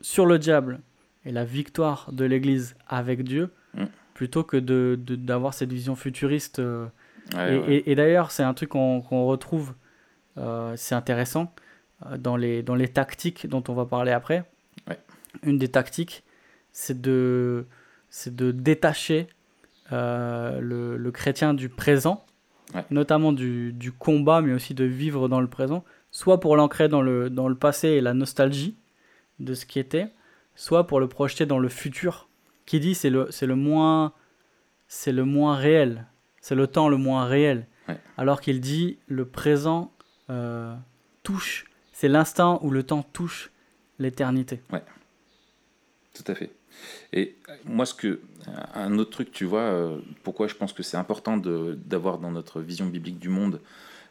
[0.00, 0.80] sur le diable
[1.26, 3.84] et la victoire de l'Église avec Dieu, mm.
[4.14, 6.58] plutôt que d'avoir de, cette vision futuriste.
[6.58, 6.86] Euh,
[7.34, 9.74] et, d'ailleurs, c'est un truc qu'on retrouve,
[10.38, 11.52] euh, c'est intéressant,
[12.06, 14.44] euh, dans, les, dans les tactiques dont on va parler après.
[15.44, 16.24] Une des tactiques,
[16.72, 17.66] c'est de,
[18.26, 19.28] de détacher
[19.90, 22.24] le, chrétien du présent,
[22.90, 27.02] notamment du, du, combat, mais aussi de vivre dans le présent, soit pour l'ancrer dans
[27.02, 28.76] le, dans le passé et la nostalgie
[29.38, 30.12] de ce qui était,
[30.54, 32.28] soit pour le projeter dans le futur.
[32.66, 34.12] Qui dit c'est le, c'est le moins
[34.86, 36.06] c'est le moins réel,
[36.40, 37.66] c'est le temps le moins réel.
[38.16, 39.92] Alors qu'il dit le présent
[40.30, 40.76] euh,
[41.24, 43.50] touche, c'est l'instant où le temps touche
[43.98, 44.62] l'éternité.
[44.72, 44.82] Ouais,
[46.14, 46.50] tout à fait.
[47.12, 48.20] Et moi, ce que,
[48.74, 52.60] un autre truc, tu vois, euh, pourquoi je pense que c'est important d'avoir dans notre
[52.60, 53.60] vision biblique du monde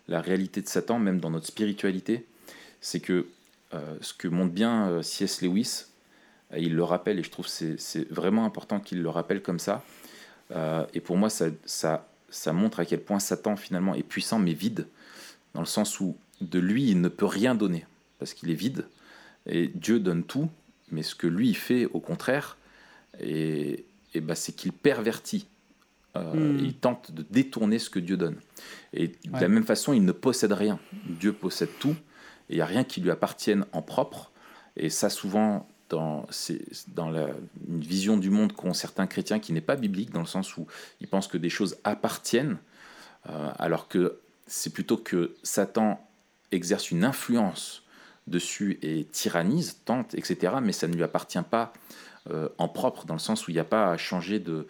[0.07, 2.25] la réalité de Satan, même dans notre spiritualité,
[2.81, 3.27] c'est que
[3.73, 5.41] euh, ce que montre bien euh, C.S.
[5.41, 5.85] Lewis,
[6.57, 9.83] il le rappelle, et je trouve c'est vraiment important qu'il le rappelle comme ça.
[10.95, 14.53] et pour moi, ça, ça, ça montre à quel point Satan, finalement, est puissant, mais
[14.53, 14.87] vide,
[15.53, 17.85] dans le sens où de lui, il ne peut rien donner,
[18.17, 18.87] parce qu'il est vide,
[19.45, 20.49] et Dieu donne tout,
[20.91, 22.57] mais ce que lui, fait, au contraire,
[23.19, 25.47] et, et bah, c'est qu'il pervertit.
[26.15, 26.59] Euh, hmm.
[26.59, 28.37] Il tente de détourner ce que Dieu donne.
[28.93, 30.79] Et de la même façon, il ne possède rien.
[31.05, 31.95] Dieu possède tout,
[32.49, 34.31] et il n'y a rien qui lui appartienne en propre.
[34.75, 36.25] Et ça, souvent, dans,
[36.95, 37.27] dans la,
[37.67, 40.65] une vision du monde qu'ont certains chrétiens qui n'est pas biblique, dans le sens où
[41.01, 42.57] ils pensent que des choses appartiennent,
[43.29, 46.03] euh, alors que c'est plutôt que Satan
[46.51, 47.83] exerce une influence
[48.29, 51.73] dessus et tyrannise, tente, etc., mais ça ne lui appartient pas
[52.31, 54.67] euh, en propre, dans le sens où il n'y a pas à changer de,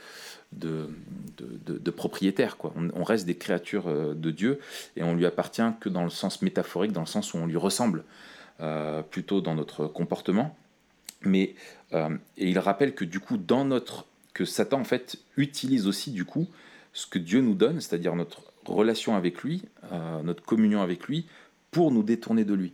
[1.91, 2.57] propriétaire.
[2.93, 4.59] On, reste des créatures euh, de Dieu
[4.95, 7.57] et on lui appartient que dans le sens métaphorique, dans le sens où on lui
[7.57, 8.03] ressemble,
[8.61, 10.55] euh, plutôt dans notre comportement.
[11.23, 11.55] Mais
[11.91, 16.23] et il rappelle que du coup, dans notre que Satan en fait utilise aussi du
[16.23, 16.47] coup
[16.93, 19.63] ce que Dieu nous donne, c'est-à-dire notre relation avec lui,
[20.23, 21.25] notre communion avec lui,
[21.71, 22.73] pour nous détourner de lui.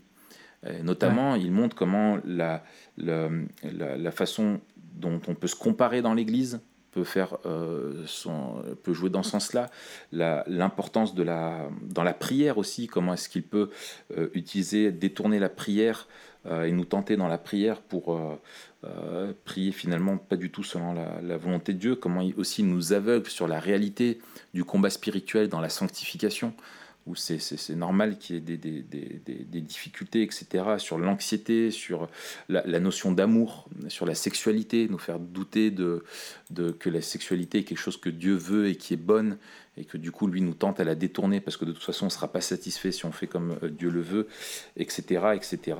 [0.84, 2.64] Notamment, il montre comment la,
[2.98, 3.30] la,
[3.64, 4.60] la, façon
[4.96, 6.60] dont on peut se comparer dans l'Église
[6.96, 9.70] peut faire euh, son, peut jouer dans ce sens-là.
[10.12, 13.70] L'importance de la dans la prière aussi comment est-ce qu'il peut
[14.18, 16.08] euh, utiliser détourner la prière
[16.46, 18.18] euh, et nous tenter dans la prière pour
[19.46, 21.96] prier finalement pas du tout selon la, la, volonté de Dieu.
[21.96, 24.20] Comment il aussi nous aveugle sur la réalité
[24.54, 26.54] du combat spirituel dans la sanctification
[27.06, 32.10] où c'est normal qu'il y ait des, difficultés, etc., sur l'anxiété, sur
[32.50, 36.04] la, notion d'amour, sur la sexualité, nous faire douter de,
[36.80, 39.38] que la sexualité est quelque chose que Dieu veut et qui est bonne,
[39.78, 42.06] et que du coup, lui nous tente à la détourner, parce que de toute façon,
[42.06, 44.28] on ne sera pas satisfait si on fait comme euh, Dieu le veut,
[44.76, 45.78] etc., etc.,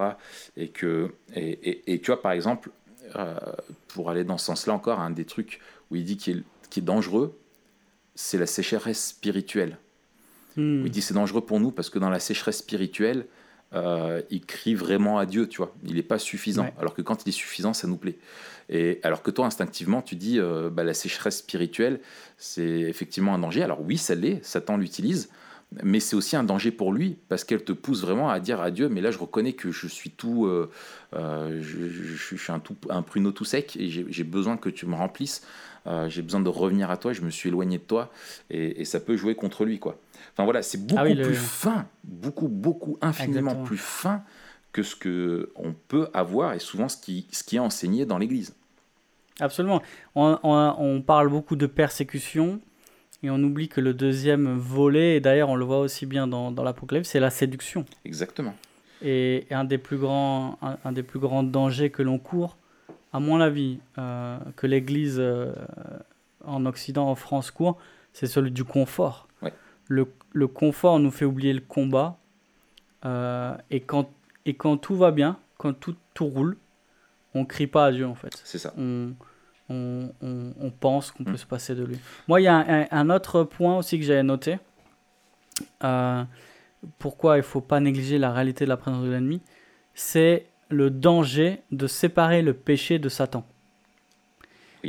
[0.58, 2.70] et que, et, tu vois, par exemple,
[3.16, 3.36] euh,
[3.88, 5.60] pour aller dans ce sens-là encore, un des trucs
[5.90, 7.40] où il dit qu'il est, qui est dangereux,
[8.14, 9.78] c'est la sécheresse spirituelle
[10.58, 10.86] Hmm.
[10.86, 13.26] Il dit c'est dangereux pour nous parce que dans la sécheresse spirituelle,
[13.74, 15.74] euh, il crie vraiment à Dieu, tu vois.
[15.84, 16.68] Il n'est pas suffisant.
[16.80, 18.18] Alors que quand il est suffisant, ça nous plaît.
[18.70, 22.00] Et alors que toi, instinctivement, tu dis euh, bah, la sécheresse spirituelle,
[22.38, 23.64] c'est effectivement un danger.
[23.64, 25.30] Alors oui, ça l'est, Satan l'utilise,
[25.84, 28.72] mais c'est aussi un danger pour lui parce qu'elle te pousse vraiment à dire à
[28.72, 30.70] Dieu mais là je reconnais que je suis tout euh,
[31.62, 35.42] je, suis un, tout, un pruneau tout sec et j'ai besoin que tu me remplisses
[35.88, 38.12] euh, j'ai besoin de revenir à toi, je me suis éloigné de toi,
[38.50, 40.00] et, ça peut jouer contre lui, quoi.
[40.34, 44.24] Enfin voilà, c'est beaucoup ah plus fin, beaucoup, beaucoup, infiniment plus fin
[44.72, 48.18] que ce que on peut avoir et souvent ce qui, ce qui est enseigné dans
[48.18, 48.54] l'Église.
[49.40, 49.82] Absolument.
[50.16, 52.62] On, on, parle beaucoup de persécution
[53.24, 56.52] Et on oublie que le deuxième volet, et d'ailleurs on le voit aussi bien dans,
[56.52, 57.86] dans l'Apocalypse, c'est la séduction.
[58.06, 58.54] Exactement.
[59.02, 62.58] Et, un, des plus grands, un, des plus grands dangers que l'on court,
[63.16, 65.54] à mon avis, euh, que l'Église euh,
[66.44, 67.78] en Occident, en France court,
[68.12, 69.30] c'est celui du confort.
[69.88, 72.18] Le, le, confort nous fait oublier le combat.
[73.06, 74.10] Euh, et, quand,
[74.46, 76.58] et quand tout va bien, quand tout, tout roule,
[77.36, 78.36] on crie pas à Dieu en fait.
[78.44, 78.74] C'est ça.
[78.78, 79.14] On,
[79.70, 81.38] on, on, pense qu'on peut mm.
[81.38, 81.98] se passer de lui.
[82.28, 84.58] Moi, il y a un, un, autre point aussi que j'avais noté.
[87.00, 89.42] Pourquoi il faut pas négliger la réalité de la présence de l'ennemi
[89.94, 93.46] C'est le danger de séparer le péché de Satan.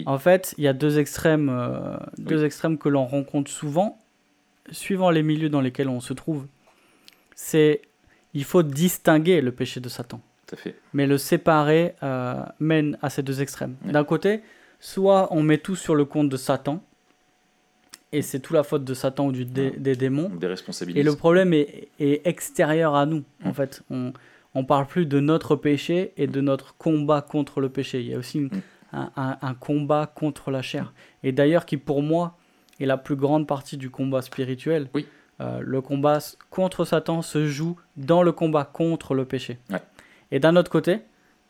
[0.05, 3.99] En fait, il y a deux extrêmes, euh, deux extrêmes que l'on rencontre souvent,
[4.71, 6.47] suivant les milieux dans lesquels on se trouve.
[7.35, 7.81] C'est
[8.35, 10.21] il faut distinguer le péché de Satan.
[10.55, 10.75] fait.
[10.93, 13.77] Mais le séparer euh, mène à ces deux extrêmes.
[13.85, 14.43] D'un côté,
[14.81, 16.83] soit on met tout sur le compte de Satan,
[18.13, 20.29] et c'est tout la faute de Satan ou du des démons.
[20.29, 21.01] Des responsabilités.
[21.01, 23.55] Et le problème est, est extérieur à nous, en mm.
[23.55, 23.83] fait.
[23.89, 24.13] On
[24.61, 28.01] ne parle plus de notre péché et de notre combat contre le péché.
[28.01, 28.51] Il y a aussi mm.
[28.93, 30.93] un, un, combat contre la chair.
[31.23, 32.37] Et d'ailleurs, qui pour moi
[32.81, 34.89] est la plus grande partie du combat spirituel.
[34.95, 35.07] Oui.
[35.41, 36.19] Euh, le combat
[36.51, 39.59] contre Satan se joue dans le combat contre le péché.
[40.31, 41.01] Et d'un autre côté,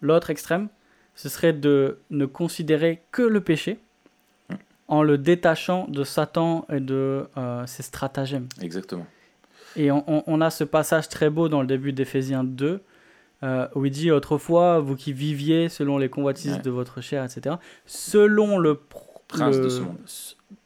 [0.01, 0.69] l'autre extrême,
[1.14, 3.79] ce serait de ne considérer que le péché
[4.88, 8.49] en le détachant de Satan et de euh, ses stratagèmes.
[8.61, 9.07] Exactement.
[9.77, 12.81] Et on, a ce passage très beau dans le début d'Éphésiens 2,
[13.42, 17.57] euh, où il dit autrefois, vous qui viviez selon les convoitises de votre chair, etc.,
[17.85, 18.81] selon le,
[19.29, 19.99] prince de ce monde.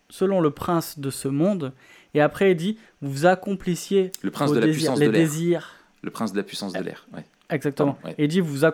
[0.08, 1.72] Selon le prince de ce monde.
[2.14, 5.76] Et après, il dit, vous accomplissiez le prince de la puissance les de désirs.
[6.02, 7.06] Le prince de la puissance de l'air.
[7.48, 7.98] Exactement.
[8.18, 8.66] Et il dit, vous,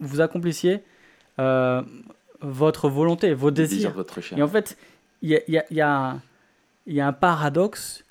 [0.00, 0.82] vous accomplissiez
[1.38, 1.82] euh,
[2.40, 3.92] votre volonté, vos désirs.
[3.92, 4.38] votre chair.
[4.38, 4.76] Et en fait,
[5.22, 6.20] il y a, y, a,
[6.86, 8.04] y a, un paradoxe,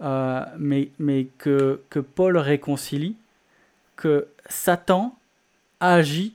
[0.00, 3.16] euh, mais, mais que, que Paul réconcilie,
[3.96, 5.18] que Satan
[5.80, 6.34] agit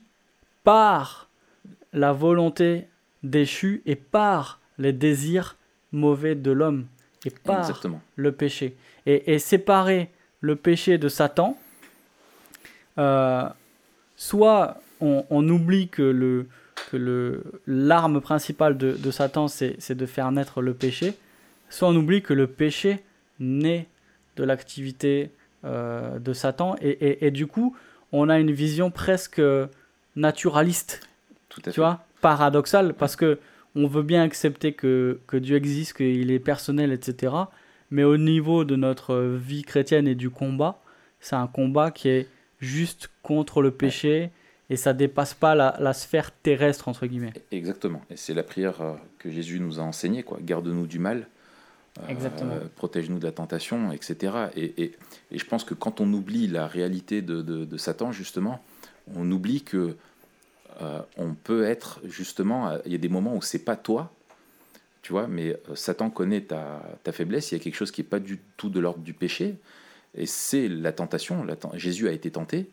[0.64, 1.28] par
[1.92, 2.86] la volonté
[3.22, 5.56] déchue et par les désirs
[5.92, 6.86] mauvais de l'homme
[7.24, 7.80] et par
[8.16, 8.76] le péché.
[9.06, 11.58] Et, et, séparer le péché de Satan,
[12.98, 13.48] euh,
[14.16, 16.46] soit on, on, oublie que le,
[16.90, 21.14] que l'arme principale de, Satan, c'est de faire naître le péché,
[21.70, 23.02] soit on oublie que le péché
[23.38, 23.86] naît
[24.36, 25.30] de l'activité
[25.64, 27.76] euh, de Satan, et, du coup,
[28.12, 29.42] on a une vision presque
[30.16, 31.08] naturaliste,
[31.48, 33.38] Tout à tu vois, paradoxale, parce que
[33.74, 37.34] on veut bien accepter que, que Dieu existe, qu'il est personnel, etc.
[37.90, 40.80] Mais au niveau de notre vie chrétienne et du combat,
[41.20, 42.28] c'est un combat qui est
[42.60, 44.30] juste contre le péché
[44.70, 47.32] et ça dépasse pas la, sphère terrestre entre guillemets.
[47.50, 48.02] Exactement.
[48.10, 50.38] Et c'est la prière euh, que Jésus nous a enseignée quoi.
[50.42, 51.26] Garde-nous du mal.
[52.08, 54.48] Euh, protège-nous de la tentation, etc.
[54.56, 54.92] Et, et,
[55.32, 58.62] et, je pense que quand on oublie la réalité de, de, Satan, justement,
[59.14, 59.96] on oublie que
[60.80, 62.78] euh, on peut être justement.
[62.86, 64.12] Il y a des moments où c'est pas toi,
[65.02, 67.50] tu vois, mais Satan connaît ta, ta faiblesse.
[67.50, 69.56] Il y a quelque chose qui est pas du tout de l'ordre du péché,
[70.14, 71.44] et c'est la tentation.
[71.74, 72.70] Jésus a été tenté.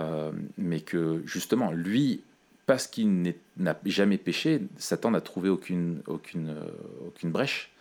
[0.00, 2.22] Euh, mais que justement, lui,
[2.66, 7.72] parce qu'il n'a jamais péché, Satan n'a trouvé aucune, aucune, euh, aucune brèche,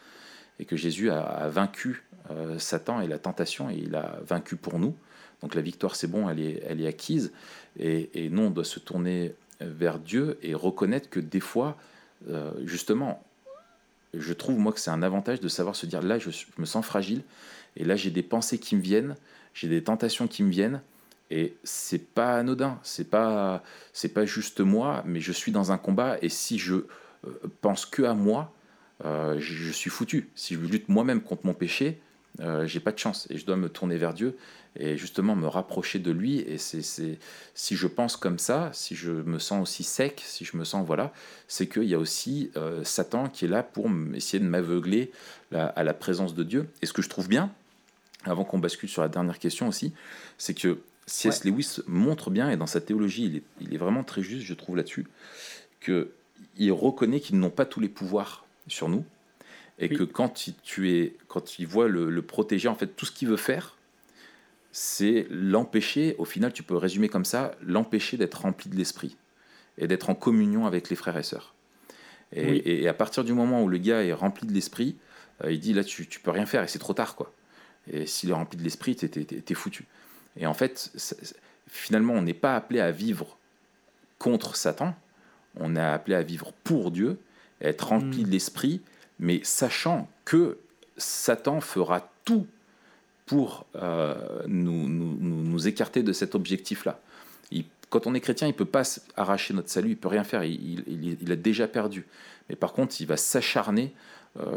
[0.60, 4.80] et que Jésus a, vaincu euh, Satan et la tentation, et il a vaincu pour
[4.80, 4.96] nous.
[5.42, 7.34] Donc la victoire, c'est bon, elle est, acquise,
[7.78, 11.78] et, et, nous, on doit se tourner vers Dieu et reconnaître que des fois,
[12.64, 13.22] justement,
[14.14, 16.86] je trouve moi que c'est un avantage de savoir se dire là, je me sens
[16.86, 17.24] fragile,
[17.76, 19.18] et là, j'ai des pensées qui me viennent,
[19.54, 20.82] j'ai des tentations qui me viennent,
[21.32, 25.78] et c'est pas anodin, c'est pas c'est pas juste moi, mais je suis dans un
[25.78, 26.86] combat et si je euh,
[27.62, 28.54] pense que à moi,
[29.06, 30.30] euh, je, suis foutu.
[30.36, 32.00] Si je lutte moi-même contre mon péché,
[32.40, 34.38] euh, j'ai pas de chance et je dois me tourner vers Dieu
[34.76, 36.40] et justement me rapprocher de lui.
[36.40, 36.82] Et c'est
[37.54, 40.86] si je pense comme ça, si je me sens aussi sec, si je me sens
[40.86, 41.14] voilà,
[41.48, 42.50] c'est qu'il y a aussi
[42.84, 45.12] Satan qui est là pour essayer de m'aveugler
[45.54, 46.68] à la présence de Dieu.
[46.82, 47.52] Et ce que je trouve bien,
[48.26, 49.94] avant qu'on bascule sur la dernière question aussi,
[50.38, 51.44] c'est que C.S.
[51.44, 54.54] Lewis montre bien, et dans sa théologie, il est, il est vraiment très juste, je
[54.54, 55.06] trouve, là-dessus,
[55.82, 59.04] qu'il reconnaît qu'ils n'ont pas tous les pouvoirs sur nous,
[59.80, 63.12] et que quand il, tu es, quand il voit le, protéger, en fait, tout ce
[63.12, 63.78] qu'il veut faire,
[64.72, 69.18] c'est l'empêcher, au final, tu peux résumer comme ça, l'empêcher d'être rempli de l'esprit,
[69.78, 71.54] et d'être en communion avec les frères et sœurs.
[72.36, 74.96] Et, à partir du moment où le gars est rempli de l'esprit,
[75.44, 77.32] euh, il dit là, tu, tu peux rien faire, et c'est trop tard, quoi.
[77.92, 79.86] Et s'il est rempli de l'esprit, t'es, t'es foutu.
[80.38, 80.92] Et en fait,
[81.68, 83.38] finalement, on n'est pas appelé à vivre
[84.18, 84.96] contre Satan,
[85.60, 87.20] on est appelé à vivre pour Dieu,
[87.64, 88.26] être rempli hmm.
[88.26, 88.82] de l'esprit,
[89.20, 90.58] mais sachant que
[90.98, 92.46] Satan fera tout
[93.26, 93.66] pour
[94.48, 97.00] nous, nous, nous, écarter de cet objectif-là.
[97.90, 98.84] Quand on est chrétien, il ne peut pas
[99.16, 100.84] arracher notre salut, il peut rien faire, il,
[101.22, 102.06] il, a déjà perdu.
[102.50, 103.94] Mais par contre, il va s'acharner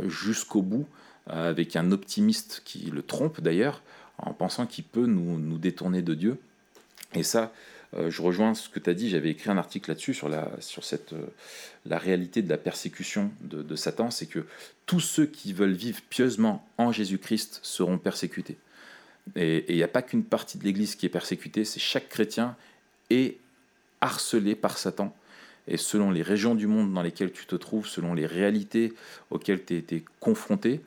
[0.08, 0.86] jusqu'au bout,
[1.26, 3.82] avec un optimiste qui le trompe d'ailleurs,
[4.18, 6.38] en pensant qu'il peut nous, nous, détourner de Dieu.
[7.14, 7.48] Et ça, euh,
[7.94, 10.84] je rejoins ce que tu as dit, j'avais écrit un article là-dessus sur, la, sur
[10.84, 11.26] cette, euh,
[11.86, 14.44] la réalité de la persécution de, Satan, c'est que
[14.86, 18.56] tous ceux qui veulent vivre pieusement en Jésus-Christ seront persécutés.
[19.34, 22.56] Et il n'y a pas qu'une partie de l'Église qui est persécutée, c'est chaque chrétien
[23.10, 23.38] est
[24.00, 25.14] harcelé par Satan.
[25.68, 28.92] Et selon les régions du monde dans lesquelles tu te trouves, selon les réalités
[29.30, 30.80] auxquelles tu es, confronté,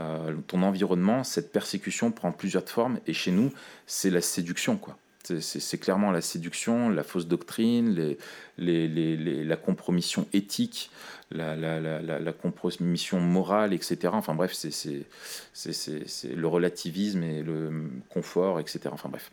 [0.00, 2.98] euh, ton environnement, cette persécution prend plusieurs formes.
[3.06, 3.52] Et chez nous,
[3.86, 4.98] c'est la séduction, quoi.
[5.40, 8.16] C'est clairement la séduction, la fausse doctrine,
[8.58, 10.90] la compromission éthique,
[11.30, 14.10] la, compromission morale, etc.
[14.12, 15.06] Enfin bref, c'est
[15.54, 18.80] le relativisme et le confort, etc.
[18.92, 19.32] Enfin bref,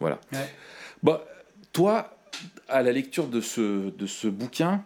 [0.00, 0.20] voilà.
[1.02, 1.26] Bah,
[1.72, 2.16] toi,
[2.68, 4.82] à la lecture de ce, de ce bouquin,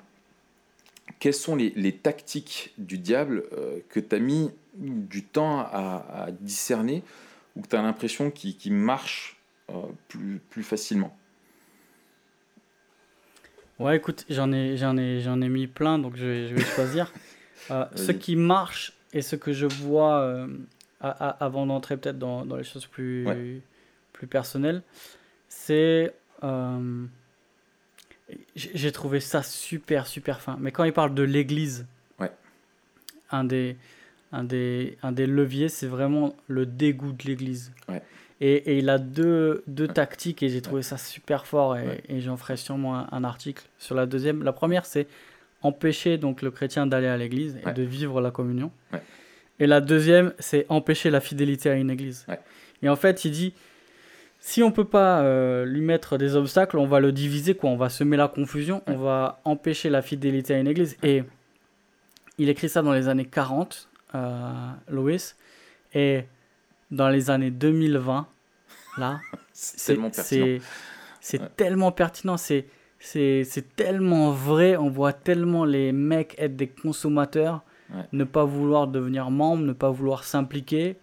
[1.18, 7.02] quelles sont les, tactiques du diable euh, que tu as mis du temps à, discerner
[7.56, 9.39] ou que tu as l'impression qu'ils qui marchent
[10.08, 11.16] plus, plus facilement
[13.80, 16.64] Ouais, écoute, j'en ai, j'en ai, j'en ai mis plein, donc je vais, je vais
[16.64, 17.12] choisir.
[17.70, 20.48] Euh, ce qui marche et ce que je vois euh,
[21.00, 23.28] avant d'entrer peut-être dans, dans, les choses plus,
[24.14, 24.82] plus personnelles,
[25.46, 26.14] c'est.
[28.56, 30.56] j'ai trouvé ça super, super fin.
[30.58, 31.86] Mais quand il parle de l'église,
[32.18, 32.32] ouais.
[33.30, 33.76] un, des,
[34.32, 37.74] un, des, un des leviers, c'est vraiment le dégoût de l'église.
[37.90, 38.02] Ouais.
[38.42, 42.56] Et, il a deux, deux tactiques et j'ai trouvé ça super fort et, j'en ferai
[42.56, 44.42] sûrement un, article sur la deuxième.
[44.42, 45.06] La première, c'est
[45.62, 48.72] empêcher donc le chrétien d'aller à l'église et de vivre la communion.
[49.58, 52.26] Et la deuxième, c'est empêcher la fidélité à une église.
[52.82, 53.52] Et en fait, il dit,
[54.38, 57.68] si on peut pas euh, lui mettre des obstacles, on va le diviser, quoi.
[57.68, 60.96] On va semer la confusion, on va empêcher la fidélité à une église.
[61.02, 61.24] Et
[62.38, 65.34] il écrit ça dans les années 40, euh, Louis.
[65.92, 66.24] Et
[66.90, 68.26] dans les années 2020,
[68.98, 69.20] là,
[69.52, 70.58] c'est tellement pertinent.
[71.20, 72.66] C'est tellement pertinent, c'est
[73.02, 77.62] c'est tellement vrai, on voit tellement les mecs être des consommateurs,
[78.12, 80.96] ne pas vouloir devenir membre, ne pas vouloir s'impliquer,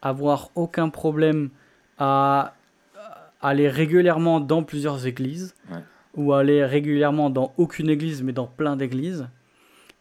[0.00, 1.50] avoir aucun problème
[1.98, 2.54] à
[3.42, 5.54] aller régulièrement dans plusieurs églises,
[6.14, 9.28] ou aller régulièrement dans aucune église, mais dans plein d'églises.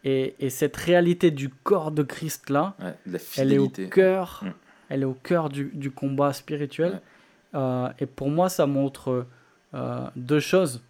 [0.05, 2.75] Et, et, cette réalité du corps de Christ là,
[3.37, 4.51] elle est au cœur mm
[4.89, 7.01] elle est au cœur du, du combat spirituel.
[7.53, 9.25] Euh, et pour moi, ça montre
[9.73, 10.83] euh, deux choses.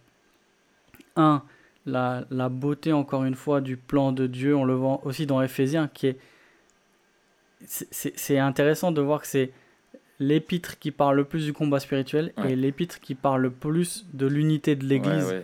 [1.16, 1.42] Un,
[1.86, 4.54] la, la, beauté, encore une fois, du plan de Dieu.
[4.56, 6.18] On le voit aussi dans Ephésiens, qui est.
[7.64, 9.50] C'est intéressant de voir que c'est
[10.18, 14.26] l'épître qui parle le plus du combat spirituel et l'épître qui parle le plus de
[14.26, 15.34] l'unité de l'Église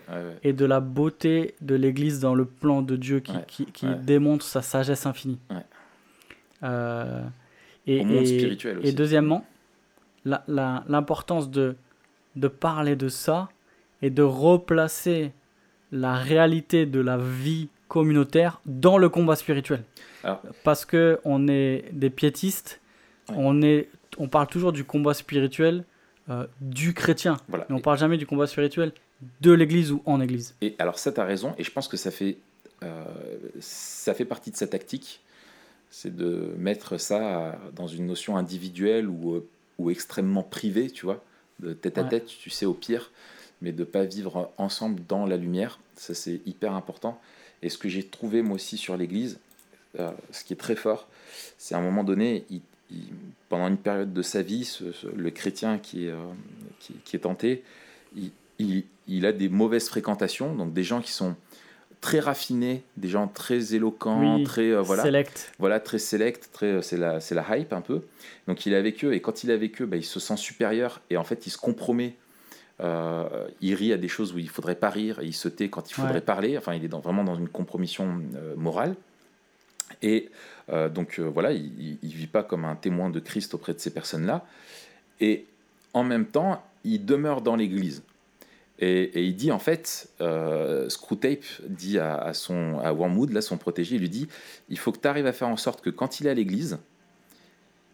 [0.43, 4.45] et de la beauté de l'Église dans le plan de Dieu qui, qui, qui démontre
[4.45, 5.39] sa sagesse infinie.
[6.63, 7.23] Euh,
[7.87, 8.01] et,
[8.83, 9.45] et, deuxièmement,
[10.25, 11.77] l'importance de,
[12.37, 13.49] de parler de ça
[14.03, 15.33] et de replacer
[15.91, 19.83] la réalité de la vie communautaire dans le combat spirituel.
[20.65, 22.81] Parce que on est des piétistes,
[23.29, 25.85] on, est, on parle toujours du combat spirituel
[26.31, 27.37] euh, du chrétien.
[27.49, 27.67] Voilà.
[27.69, 28.93] Mais on parle jamais du combat spirituel
[29.41, 30.55] de l'Église ou en Église.
[30.61, 32.39] Et alors ça, tu as raison, et je pense que ça fait,
[32.83, 33.05] euh,
[33.61, 35.21] ça fait partie de sa tactique
[35.93, 39.47] c'est de mettre ça dans une notion individuelle ou, euh,
[39.79, 41.23] ou extrêmement privée, tu vois,
[41.61, 43.13] de tête à tête, tu sais, au pire,
[43.61, 45.79] mais de pas vivre ensemble dans la lumière.
[45.95, 47.21] Ça, c'est hyper important.
[47.61, 49.39] Et ce que j'ai trouvé moi aussi sur l'Église,
[50.01, 51.09] euh, ce qui est très fort,
[51.59, 52.47] c'est à un moment donné,
[53.51, 54.79] pendant une période de sa vie,
[55.15, 56.33] le chrétien qui est, euh,
[57.05, 57.63] qui, est tenté,
[58.17, 61.37] il, il, a des mauvaises fréquentations, donc des gens qui sont
[62.03, 65.53] très raffinés, des gens très éloquents, très euh, voilà, select.
[65.59, 68.03] voilà, très select, très euh, c'est la c'est la hype un peu.
[68.49, 70.37] Donc il est avec eux et quand il est avec eux, bah, il se sent
[70.37, 72.17] supérieur et en fait il se compromet.
[72.81, 75.69] Euh, il rit à des choses où il faudrait pas rire et il se tait
[75.69, 76.59] quand il faudrait parler.
[76.59, 78.21] Enfin, il est dans, vraiment dans une compromission
[78.57, 78.97] morale.
[80.03, 80.31] Et
[80.91, 84.45] donc voilà, il, il vit pas comme un témoin de Christ auprès de ces personnes-là.
[85.21, 85.47] Et
[85.95, 88.03] en même temps, il demeure dans l'Église.
[88.85, 93.95] Et, il dit en fait, euh, Screwtape dit à, son, à Wormwood, là, son protégé,
[93.95, 94.27] il lui dit
[94.69, 96.79] il faut que tu arrives à faire en sorte que quand il est à l'église,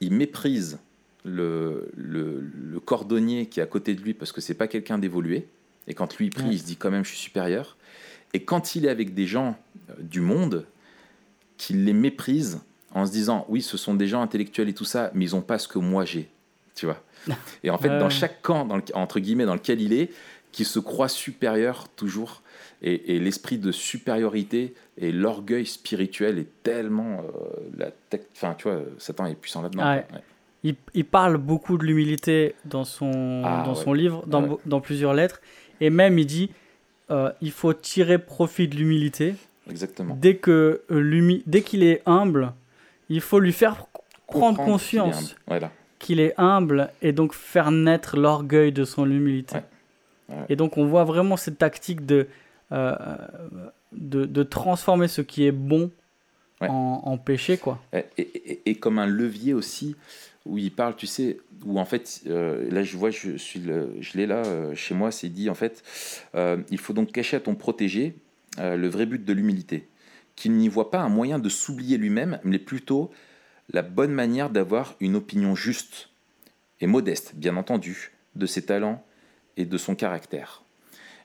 [0.00, 0.78] il méprise
[1.24, 5.46] le, le, cordonnier qui est à côté de lui parce que c'est pas quelqu'un d'évolué.
[5.88, 7.76] Et quand lui prie, il se dit quand même je suis supérieur.
[8.32, 9.58] Et quand il est avec des gens
[9.90, 10.64] euh, du monde,
[11.58, 12.60] qu'il les méprise
[12.94, 15.42] en se disant, oui, ce sont des gens intellectuels et tout ça, mais ils n'ont
[15.42, 16.30] pas ce que moi j'ai,
[16.74, 17.02] tu vois.
[17.62, 20.10] Et en fait, dans chaque camp, dans entre guillemets, dans lequel il est,
[20.52, 22.42] qui se croit supérieur toujours,
[22.82, 27.90] et, l'esprit de supériorité et l'orgueil spirituel est tellement euh, la
[28.32, 30.02] enfin tu vois Satan est puissant là-dedans.
[30.64, 35.14] Il, il, parle beaucoup de l'humilité dans son ah, dans son livre, dans, dans, plusieurs
[35.14, 35.40] lettres,
[35.80, 36.50] et même il dit
[37.10, 39.34] euh, il faut tirer profit de l'humilité.
[39.70, 40.16] Exactement.
[40.20, 42.52] Dès que euh, dès qu'il est humble,
[43.08, 43.86] il faut lui faire
[44.26, 45.36] prendre conscience
[45.98, 49.58] qu'il est, humble et donc faire naître l'orgueil de son humilité.
[50.48, 52.28] Et donc on voit vraiment cette tactique de
[52.72, 52.94] euh,
[53.92, 55.90] de, de, transformer ce qui est bon
[56.60, 57.82] en, péché, quoi.
[58.18, 59.96] Et, et, comme un levier aussi,
[60.44, 64.18] où il parle, tu sais, où en fait, euh, là je vois, je, suis je
[64.18, 65.82] l'ai là euh, chez moi, c'est dit en fait,
[66.70, 68.16] il faut donc cacher à ton protégé
[68.58, 69.88] le vrai but de l'humilité,
[70.36, 73.10] qu'il n'y voit pas un moyen de s'oublier lui-même, mais plutôt
[73.72, 76.10] la bonne manière d'avoir une opinion juste
[76.82, 79.02] et modeste, bien entendu, de ses talents
[79.58, 80.62] et de son caractère.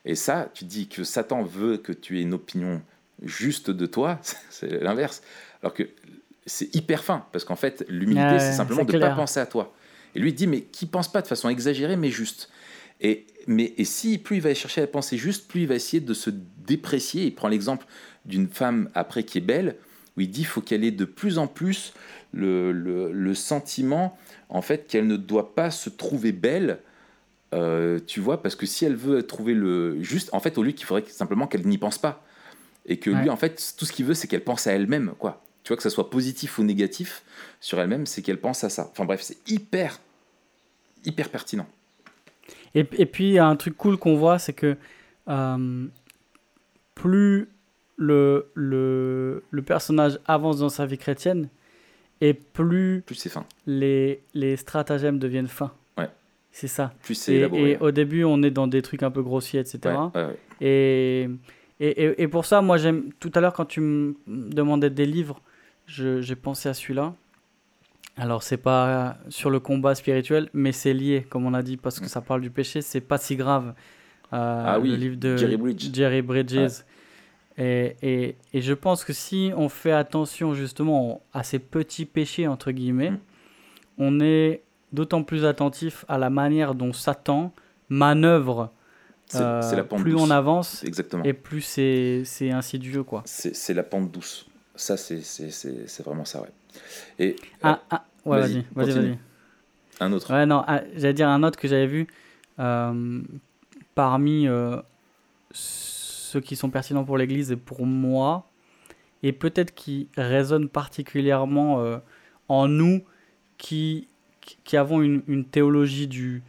[0.04, 2.82] Et ça, tu dis que Satan veut que tu aies une opinion
[3.22, 4.20] juste de toi,
[4.50, 5.22] c'est l'inverse.
[5.62, 5.84] Alors que
[6.44, 9.72] c'est hyper fin, parce qu'en fait, l'humilité, c'est simplement de ne pas penser à toi.
[10.14, 12.50] Et lui dit, mais qui pense pas de façon exagérée, mais juste.
[13.00, 16.00] Et, mais, et si plus il va chercher à penser juste, plus il va essayer
[16.00, 17.24] de se déprécier.
[17.24, 17.86] Il prend l'exemple
[18.26, 19.76] d'une femme après qui est belle,
[20.16, 21.94] où il dit faut qu'elle ait de plus en plus
[22.32, 24.18] le, le, le sentiment
[24.48, 26.78] en fait qu'elle ne doit pas se trouver belle
[27.54, 30.72] euh, tu vois, parce que si elle veut trouver le juste, en fait, au lieu
[30.72, 32.24] qu'il faudrait simplement qu'elle n'y pense pas.
[32.86, 35.42] Et que lui, en fait, tout ce qu'il veut, c'est qu'elle pense à elle-même, quoi.
[35.62, 37.22] Tu vois, que ça soit positif ou négatif
[37.60, 38.88] sur elle-même, c'est qu'elle pense à ça.
[38.90, 39.98] Enfin bref, c'est hyper,
[41.06, 41.66] hyper pertinent.
[42.74, 44.76] Et, et puis, un truc cool qu'on voit, c'est que
[45.28, 45.86] euh,
[46.94, 47.48] plus
[47.96, 51.48] le, le, le, personnage avance dans sa vie chrétienne,
[52.20, 53.46] et plus, plus c'est fin.
[53.66, 55.72] Les, les stratagèmes deviennent fins.
[56.54, 56.92] C'est ça.
[57.02, 59.92] Plus et, et, au début, on est dans des trucs un peu grossiers, etc.
[60.60, 61.28] Et,
[61.80, 63.10] et, et, pour ça, moi, j'aime.
[63.18, 65.42] Tout à l'heure, quand tu me demandais des livres,
[65.88, 67.12] j'ai pensé à celui-là.
[68.16, 71.98] Alors, c'est pas sur le combat spirituel, mais c'est lié, comme on a dit, parce
[71.98, 72.82] que ça parle du péché.
[72.82, 73.74] C'est pas si grave.
[74.32, 75.90] Euh, ah oui, le livre de Jerry, Bridge.
[75.92, 76.84] Jerry Bridges.
[77.58, 82.46] Et, et, et, je pense que si on fait attention justement à ces petits péchés,
[82.46, 83.18] entre guillemets, mm.
[83.98, 84.63] on est
[84.94, 87.52] d'autant plus attentif à la manière dont Satan
[87.88, 88.72] manœuvre
[89.34, 91.24] euh, plus on avance Exactement.
[91.24, 93.22] et plus c'est insidieux quoi.
[93.26, 94.46] C'est la pente douce.
[94.76, 96.52] Ça c'est vraiment ça ouais.
[97.18, 99.18] Et ah, euh, ah ouais vas-y vas-y vas-y.
[100.00, 100.32] Un autre.
[100.32, 102.06] Ouais non ah, j'allais dire un autre que j'avais vu
[102.60, 103.22] euh,
[103.94, 104.46] parmi
[105.50, 108.48] ceux qui sont pertinents pour l'Église et pour moi
[109.22, 112.00] et peut-être qui résonnent particulièrement
[112.48, 113.02] en nous
[113.56, 114.08] qui
[114.64, 116.42] qui avons une, une théologie du,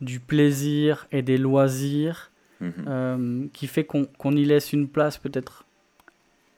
[0.00, 2.30] du plaisir et des loisirs
[2.60, 2.72] mhm.
[2.86, 5.64] euh, qui fait qu'on y laisse une place peut-être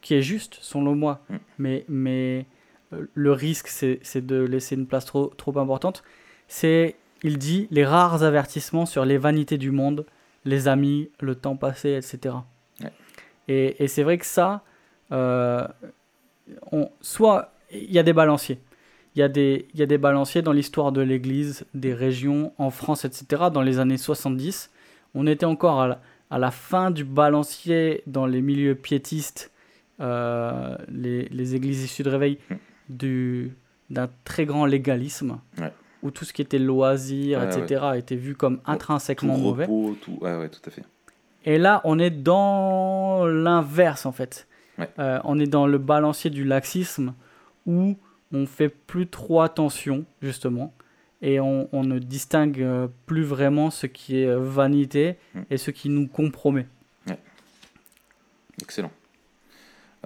[0.01, 1.21] qui est juste, selon moi.
[1.29, 1.39] Mhm.
[1.59, 2.47] Mais, mais
[2.93, 6.03] euh, le risque, c'est de laisser une place trop, trop importante.
[6.49, 10.05] C'est, il dit, les rares avertissements sur les vanités du monde,
[10.45, 12.35] les amis, le temps passé, etc.
[13.49, 14.63] Et, et c'est vrai que ça,
[15.13, 15.67] euh,
[16.73, 18.59] on, soit il y a des balanciers
[19.15, 22.53] il y, a des, il y a des balanciers dans l'histoire de l'Église, des régions,
[22.59, 23.45] en France, etc.
[23.53, 24.71] Dans les années 70,
[25.15, 26.01] on était encore à la,
[26.31, 29.51] à la fin du balancier dans les milieux piétistes,
[30.01, 32.39] euh, les, les, églises issues de réveil,
[32.89, 33.53] du,
[33.91, 35.39] d'un très grand légalisme,
[36.03, 39.65] où tout ce qui était loisir, etc., était vu comme intrinsèquement tout mauvais.
[39.65, 40.19] Repos, tout...
[40.23, 40.85] Ouais, tout à fait.
[41.45, 44.49] Et là, on est dans l'inverse, en fait.
[44.99, 47.13] Euh, on est dans le balancier du laxisme,
[47.67, 47.97] où
[48.33, 50.73] on fait plus trop attention, justement,
[51.23, 55.43] et on, ne distingue euh, plus vraiment ce qui est euh, vanité mm.
[55.51, 56.67] et ce qui nous compromet.
[58.61, 58.93] Excellent.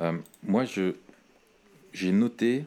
[0.00, 0.94] Euh, moi, je,
[1.92, 2.64] j'ai noté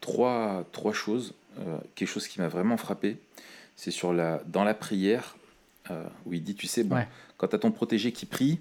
[0.00, 1.34] trois, trois choses.
[1.94, 3.16] quelque chose qui m'a vraiment frappé,
[3.74, 5.36] c'est sur la, dans la prière,
[6.24, 7.04] où il dit, tu sais, bon,
[7.36, 8.60] quand tu as ton protégé qui prie,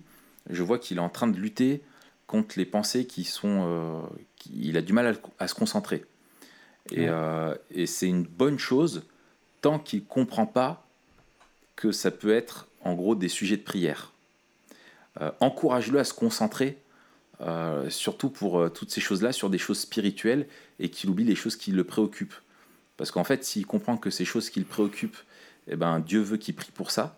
[0.49, 1.81] je vois qu'il est en train de lutter
[2.27, 4.07] contre les pensées qui sont,
[4.53, 6.05] il a du mal à, se concentrer.
[6.93, 9.03] Euh, et, c'est une bonne chose
[9.61, 10.85] tant qu'il ne comprend pas
[11.75, 14.13] que ça peut être en gros des sujets de prière.
[15.21, 16.77] Euh, encourage-le à se concentrer,
[17.41, 20.47] euh, surtout pour toutes ces choses-là, sur des choses spirituelles
[20.79, 22.35] et qu'il oublie les choses qui le préoccupent.
[22.97, 25.17] Parce qu'en fait, s'il comprend que ces choses qui le préoccupent,
[25.67, 27.17] eh ben, Dieu veut qu'il prie pour ça.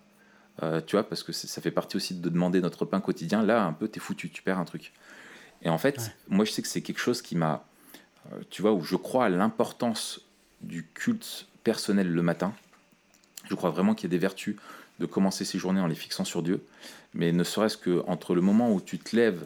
[0.87, 3.43] tu vois, parce que ça fait partie aussi de demander notre pain quotidien.
[3.43, 4.93] Là, un peu, t'es foutu, tu perds un truc.
[5.63, 7.65] Et en fait, moi, je sais que c'est quelque chose qui m'a
[8.49, 10.21] tu vois, où je crois à l'importance
[10.61, 12.53] du culte personnel le matin.
[13.49, 14.55] Je crois vraiment qu'il y a des vertus
[14.99, 16.63] de commencer ses journées en les fixant sur Dieu.
[17.13, 19.45] Mais ne serait-ce que entre le moment où tu te lèves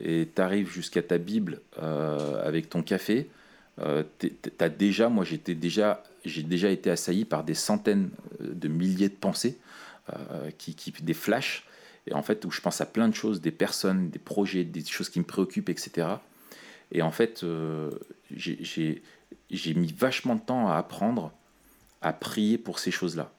[0.00, 3.28] et tu arrives jusqu'à ta Bible euh, avec ton café,
[3.80, 4.02] euh,
[4.58, 8.10] as déjà, moi j'étais déjà, j'ai déjà été assailli par des centaines
[8.40, 9.58] euh, de milliers de pensées,
[10.12, 11.64] euh, qui, qui, des flashs,
[12.06, 14.84] et en fait où je pense à plein de choses, des personnes, des projets, des
[14.84, 16.08] choses qui me préoccupent, etc.
[16.90, 17.44] Et en fait,
[18.36, 21.32] j'ai mis vachement de temps à apprendre
[22.00, 23.32] à prier pour ces choses-là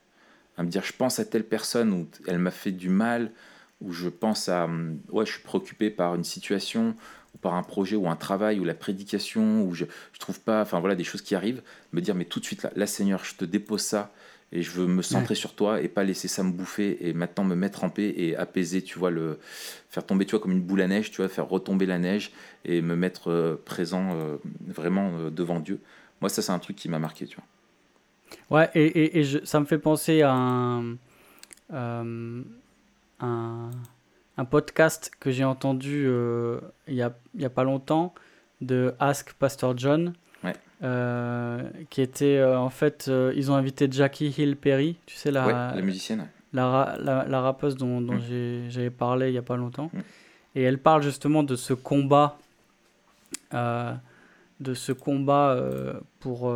[0.57, 3.31] à me dire je pense à telle personne ou elle m'a fait du mal,
[3.81, 6.95] ou je pense à hum, ouais je suis préoccupé par une situation
[7.35, 10.61] ou par un projet ou un travail ou la prédication ou je, je trouve pas
[10.61, 11.61] enfin voilà des choses qui arrivent
[11.91, 14.13] me dire mais tout de suite là, là Seigneur je te dépose ça
[14.53, 17.43] et je veux me centrer sur toi et pas laisser ça me bouffer et maintenant
[17.43, 19.39] me mettre en paix et apaiser tu vois le
[19.89, 22.31] faire tomber tu vois comme une boule à neige tu vois faire retomber la neige
[22.63, 24.37] et me mettre euh, présent euh,
[24.67, 25.79] vraiment euh, devant Dieu.
[26.21, 27.45] Moi ça c'est un truc qui m'a marqué tu vois.
[28.49, 30.95] Ouais, et, et, ça me fait penser à un,
[31.71, 32.43] un,
[33.19, 36.07] un, podcast que j'ai entendu
[36.87, 38.13] il n'y a, y a, pas longtemps
[38.61, 40.13] de Ask Pastor John.
[40.83, 45.81] Euh, qui était en fait, ils ont invité Jackie Hill Perry, tu sais, la, la
[45.81, 46.27] musicienne.
[46.51, 48.69] La, la, la, rappeuse dont, dont mm.
[48.69, 49.89] j'avais parlé il n'y a pas longtemps.
[49.93, 49.99] Mm.
[50.55, 52.37] Et elle parle justement de ce combat,
[53.51, 55.57] de ce combat
[56.19, 56.51] pour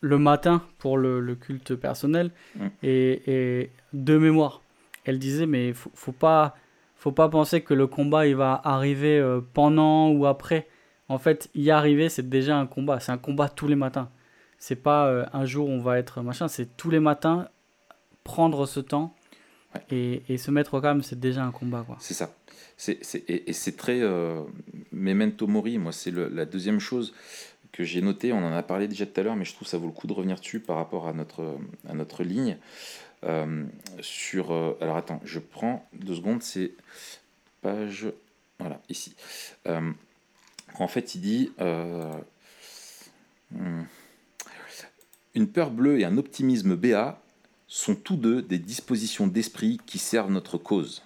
[0.00, 2.66] le matin pour le, culte personnel mm.
[2.82, 4.62] et, de mémoire.
[5.04, 6.56] Elle disait mais faut, faut pas
[6.96, 10.66] faut pas penser que le combat il va arriver euh, pendant ou après.
[11.08, 14.10] En fait, y arriver c'est déjà un combat, c'est un combat tous les matins.
[14.58, 17.48] C'est pas euh, un jour on va être machin, c'est tous les matins
[18.24, 19.14] prendre ce temps
[19.90, 21.96] et, se mettre au calme, c'est déjà un combat quoi.
[22.00, 22.34] C'est ça.
[22.76, 22.98] C'est,
[23.28, 24.42] et, c'est très euh,
[24.92, 27.14] memento mori, moi c'est la deuxième chose
[27.72, 29.70] que j'ai noté, on en a parlé déjà tout à l'heure, mais je trouve que
[29.70, 31.56] ça vaut le coup de revenir dessus par rapport à notre,
[31.88, 32.56] à notre ligne.
[33.24, 33.64] Euh,
[34.00, 36.72] sur, alors attends, je prends deux secondes, c'est
[37.60, 38.06] page,
[38.58, 39.14] voilà, ici.
[40.80, 41.52] Euh, en fait, il dit
[43.52, 43.82] hmm,
[45.34, 47.20] Une peur bleue et un optimisme béat
[47.68, 51.02] sont tous deux des dispositions d'esprit qui servent notre cause.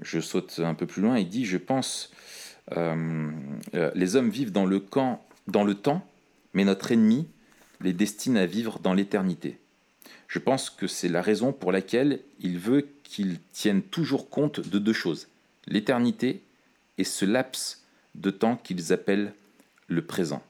[0.00, 2.12] Je saute un peu plus loin, il dit Je pense.
[2.70, 4.84] les hommes vivent dans le
[5.48, 6.06] dans le temps,
[6.54, 7.28] mais notre ennemi
[7.82, 9.58] les destine à vivre dans l'éternité.
[10.28, 14.78] Je pense que c'est la raison pour laquelle il veut qu'ils tiennent toujours compte de
[14.78, 15.28] deux choses,
[15.66, 16.40] l'éternité
[16.96, 17.81] et ce laps
[18.14, 19.34] de temps qu'ils appellent
[19.88, 20.42] le présent.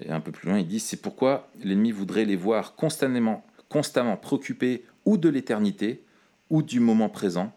[0.00, 4.16] Et un peu plus loin, il dit, c'est pourquoi l'ennemi voudrait les voir constamment, constamment
[4.16, 6.02] préoccupés ou de l'éternité
[6.50, 7.52] ou du moment présent,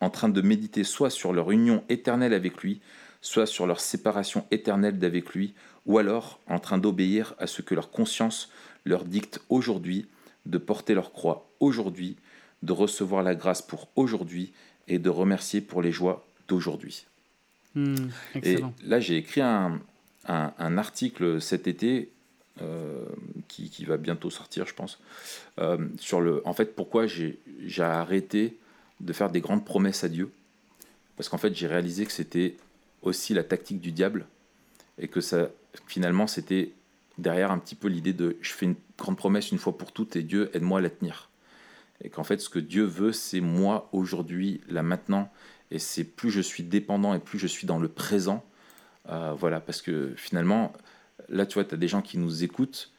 [0.00, 2.80] en train de méditer soit sur leur union éternelle avec lui,
[3.20, 5.54] soit sur leur séparation éternelle d'avec lui,
[5.84, 8.50] ou alors en train d'obéir à ce que leur conscience
[8.84, 10.06] leur dicte aujourd'hui,
[10.44, 12.16] de porter leur croix aujourd'hui,
[12.62, 14.52] de recevoir la grâce pour aujourd'hui
[14.88, 17.06] et de remercier pour les joies d'aujourd'hui.
[17.76, 18.08] Hmm,
[18.42, 19.80] et là, j'ai écrit un,
[20.26, 22.10] un, article cet été
[22.62, 23.04] euh,
[23.48, 24.98] qui, qui, va bientôt sortir, je pense,
[25.58, 27.38] euh, sur le, en fait, pourquoi j'ai
[27.78, 28.56] arrêté
[29.00, 30.30] de faire des grandes promesses à Dieu.
[31.16, 32.56] Parce qu'en fait, j'ai réalisé que c'était
[33.02, 34.26] aussi la tactique du diable
[34.98, 35.50] et que ça,
[35.86, 36.72] finalement, c'était
[37.18, 40.16] derrière un petit peu l'idée de je fais une grande promesse une fois pour toutes
[40.16, 41.28] et Dieu aide-moi à la tenir.
[42.02, 45.30] Et qu'en fait, ce que Dieu veut, c'est moi aujourd'hui, là maintenant,
[45.70, 48.44] et c'est plus je suis dépendant et plus je suis dans le présent.
[49.08, 50.72] Euh, voilà, parce que finalement,
[51.28, 52.92] là, tu vois, tu as des gens qui nous écoutent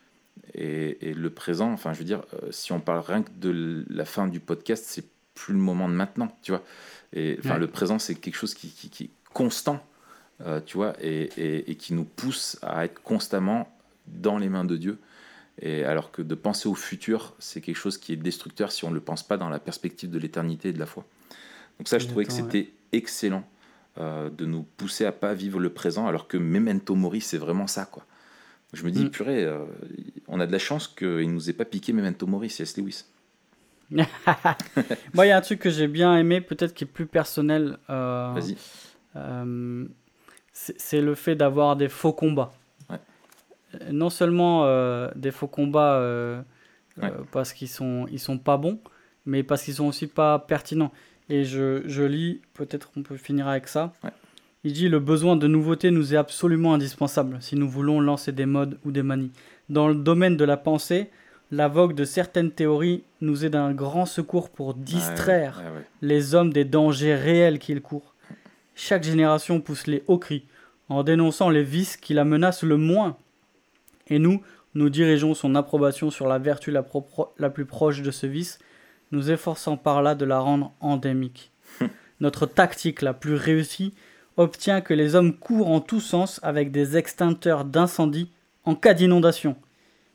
[0.53, 4.05] et, le présent, enfin, je veux dire, euh, si on parle rien que de la
[4.05, 6.63] fin du podcast, c'est plus le moment de maintenant, tu vois.
[7.13, 9.83] Et enfin, le présent, c'est quelque chose qui, qui, qui est constant.
[10.45, 14.99] Euh, tu vois, et, qui nous pousse à être constamment dans les mains de Dieu.
[15.59, 18.89] Et alors que de penser au futur, c'est quelque chose qui est destructeur si on
[18.89, 21.05] ne le pense pas dans la perspective de l'éternité et de la foi.
[21.79, 23.43] Donc ça, je trouvais que c'était excellent
[23.97, 27.67] euh, de nous pousser à pas vivre le présent, alors que Memento Mori, c'est vraiment
[27.67, 28.05] ça, quoi.
[28.73, 29.09] Je me dis, mm.
[29.09, 29.63] purée, euh,
[30.27, 32.77] on a de la chance qu'il ne nous ait pas piqué Memento Mori, C.S.
[32.77, 33.05] Lewis.
[35.13, 37.77] Moi, il y a un truc que j'ai bien aimé, peut-être qui est plus personnel.
[37.87, 38.57] Vas-y
[40.57, 42.53] c'est le fait d'avoir des faux combats.
[43.91, 46.41] Non seulement euh, des faux combats euh,
[47.03, 48.79] euh, parce qu'ils sont, ils sont pas bons,
[49.25, 50.91] mais parce qu'ils sont aussi pas pertinents.
[51.29, 53.93] Et je, je lis, peut-être qu'on peut finir avec ça.
[54.63, 58.45] Il dit le besoin de nouveauté nous est absolument indispensable si nous voulons lancer des
[58.45, 59.31] modes ou des manies.
[59.69, 61.09] Dans le domaine de la pensée,
[61.51, 65.61] la vogue de certaines théories nous est d'un grand secours pour distraire
[66.01, 68.13] les hommes des dangers réels qu'ils courent.
[68.75, 70.45] Chaque génération pousse les hauts cris.
[70.89, 73.17] en dénonçant les vices qui la menacent le moins.
[74.07, 74.41] Et nous,
[74.73, 76.85] nous dirigeons son approbation sur la vertu la,
[77.37, 78.59] la plus proche de ce vice,
[79.11, 81.51] nous efforçant par là de la rendre endémique.
[82.19, 83.93] Notre tactique la plus réussie
[84.37, 88.31] obtient que les hommes courent en tous sens avec des extincteurs d'incendie
[88.65, 89.55] en cas d'inondation,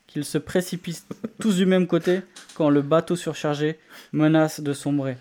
[0.07, 1.07] qu'ils se précipitent
[1.41, 2.21] tous du même côté
[2.55, 3.79] quand le bateau surchargé
[4.13, 5.17] menace de sombrer.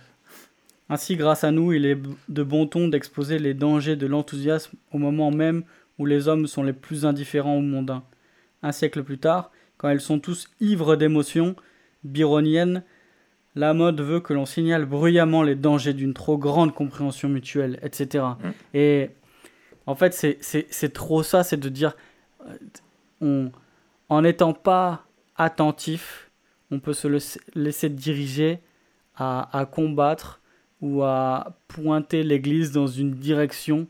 [0.90, 1.98] Ainsi, grâce à nous, il est
[2.28, 5.64] de bon ton d'exposer les dangers de l'enthousiasme au moment même
[5.98, 8.04] où les hommes sont les plus indifférents ou mondains.
[8.62, 11.56] Un siècle plus tard, quand ils sont tous ivres d'émotions
[12.04, 12.84] byroniennes,
[13.56, 18.24] la mode veut que l'on signale bruyamment les dangers d'une trop grande compréhension mutuelle, etc.
[18.40, 18.50] Mm.
[18.74, 19.10] Et
[19.86, 21.96] en fait, c'est trop ça, c'est de dire,
[22.48, 22.56] euh,
[23.20, 23.52] on,
[24.10, 26.32] en n'étant pas attentif,
[26.70, 27.08] on peut se
[27.56, 28.60] laisser diriger
[29.16, 30.42] à, combattre
[30.82, 33.88] ou à pointer l'Église dans une direction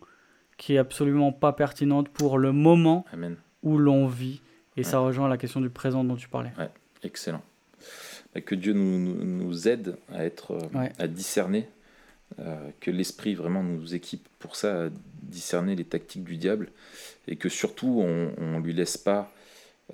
[0.57, 3.05] qui est absolument pas pertinente pour le moment
[3.63, 4.41] où l'on vit.
[4.75, 6.51] Et ça rejoint la question du présent dont tu parlais.
[6.57, 6.69] Ouais,
[7.03, 7.41] excellent
[8.39, 11.67] que Dieu nous, nous, aide à être, euh, à discerner,
[12.39, 14.89] euh, que l'esprit vraiment nous équipe pour ça, à
[15.23, 16.69] discerner les tactiques du diable,
[17.27, 19.33] et que surtout on, ne lui laisse pas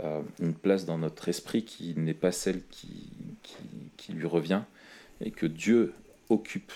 [0.02, 3.10] euh, une place dans notre esprit qui n'est pas celle qui,
[3.98, 4.62] qui, lui revient,
[5.20, 5.94] et que Dieu
[6.30, 6.72] occupe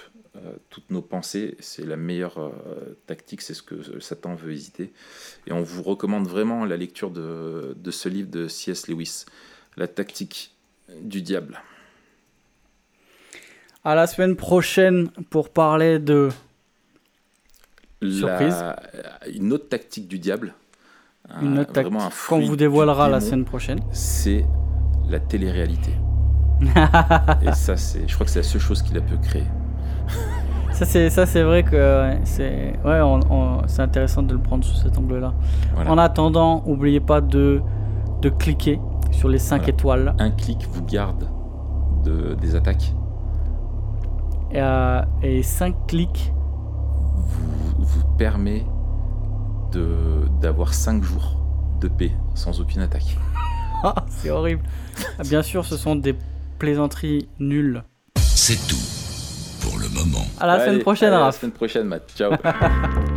[0.70, 2.54] toutes nos pensées, c'est la meilleure
[3.06, 4.94] tactique, c'est ce que Satan veut hésiter.
[5.46, 8.88] Et on vous recommande vraiment la lecture de, de ce livre de C.S.
[8.88, 9.26] Lewis,
[9.76, 10.56] La tactique
[11.02, 11.60] du diable.
[13.84, 16.30] À la semaine prochaine pour parler de
[18.02, 18.64] surprise.
[19.34, 20.54] Une autre tactique du diable.
[21.42, 21.94] Une autre tactique
[22.28, 23.80] qu'on vous dévoilera la semaine prochaine.
[23.92, 24.46] C'est
[25.10, 25.92] la télé-réalité.
[27.42, 29.46] Et ça, c'est, je crois que c'est la seule chose qu'il a pu créer.
[30.72, 33.00] ça, c'est, ça, c'est vrai que c'est, ouais,
[33.68, 35.34] c'est intéressant de le prendre sous cet angle-là.
[35.88, 37.62] En attendant, n'oubliez pas de,
[38.22, 38.80] de cliquer
[39.12, 40.16] sur les 5 étoiles.
[40.20, 41.30] Un clic vous garde
[42.04, 42.94] de, des attaques.
[44.52, 46.34] Et, 5 euh, clics
[47.16, 48.66] vous, vous permet
[50.42, 51.38] d'avoir 5 jours
[51.80, 53.18] de paix sans aucune attaque.
[53.84, 54.62] Ah, c'est horrible.
[55.18, 56.16] Ah, bien sûr, ce sont des
[56.60, 57.84] plaisanteries nulles.
[58.18, 58.76] C'est tout
[59.60, 60.24] pour le moment.
[60.40, 62.04] À la semaine prochaine, À la semaine prochaine, Matt.
[62.16, 62.32] Ciao.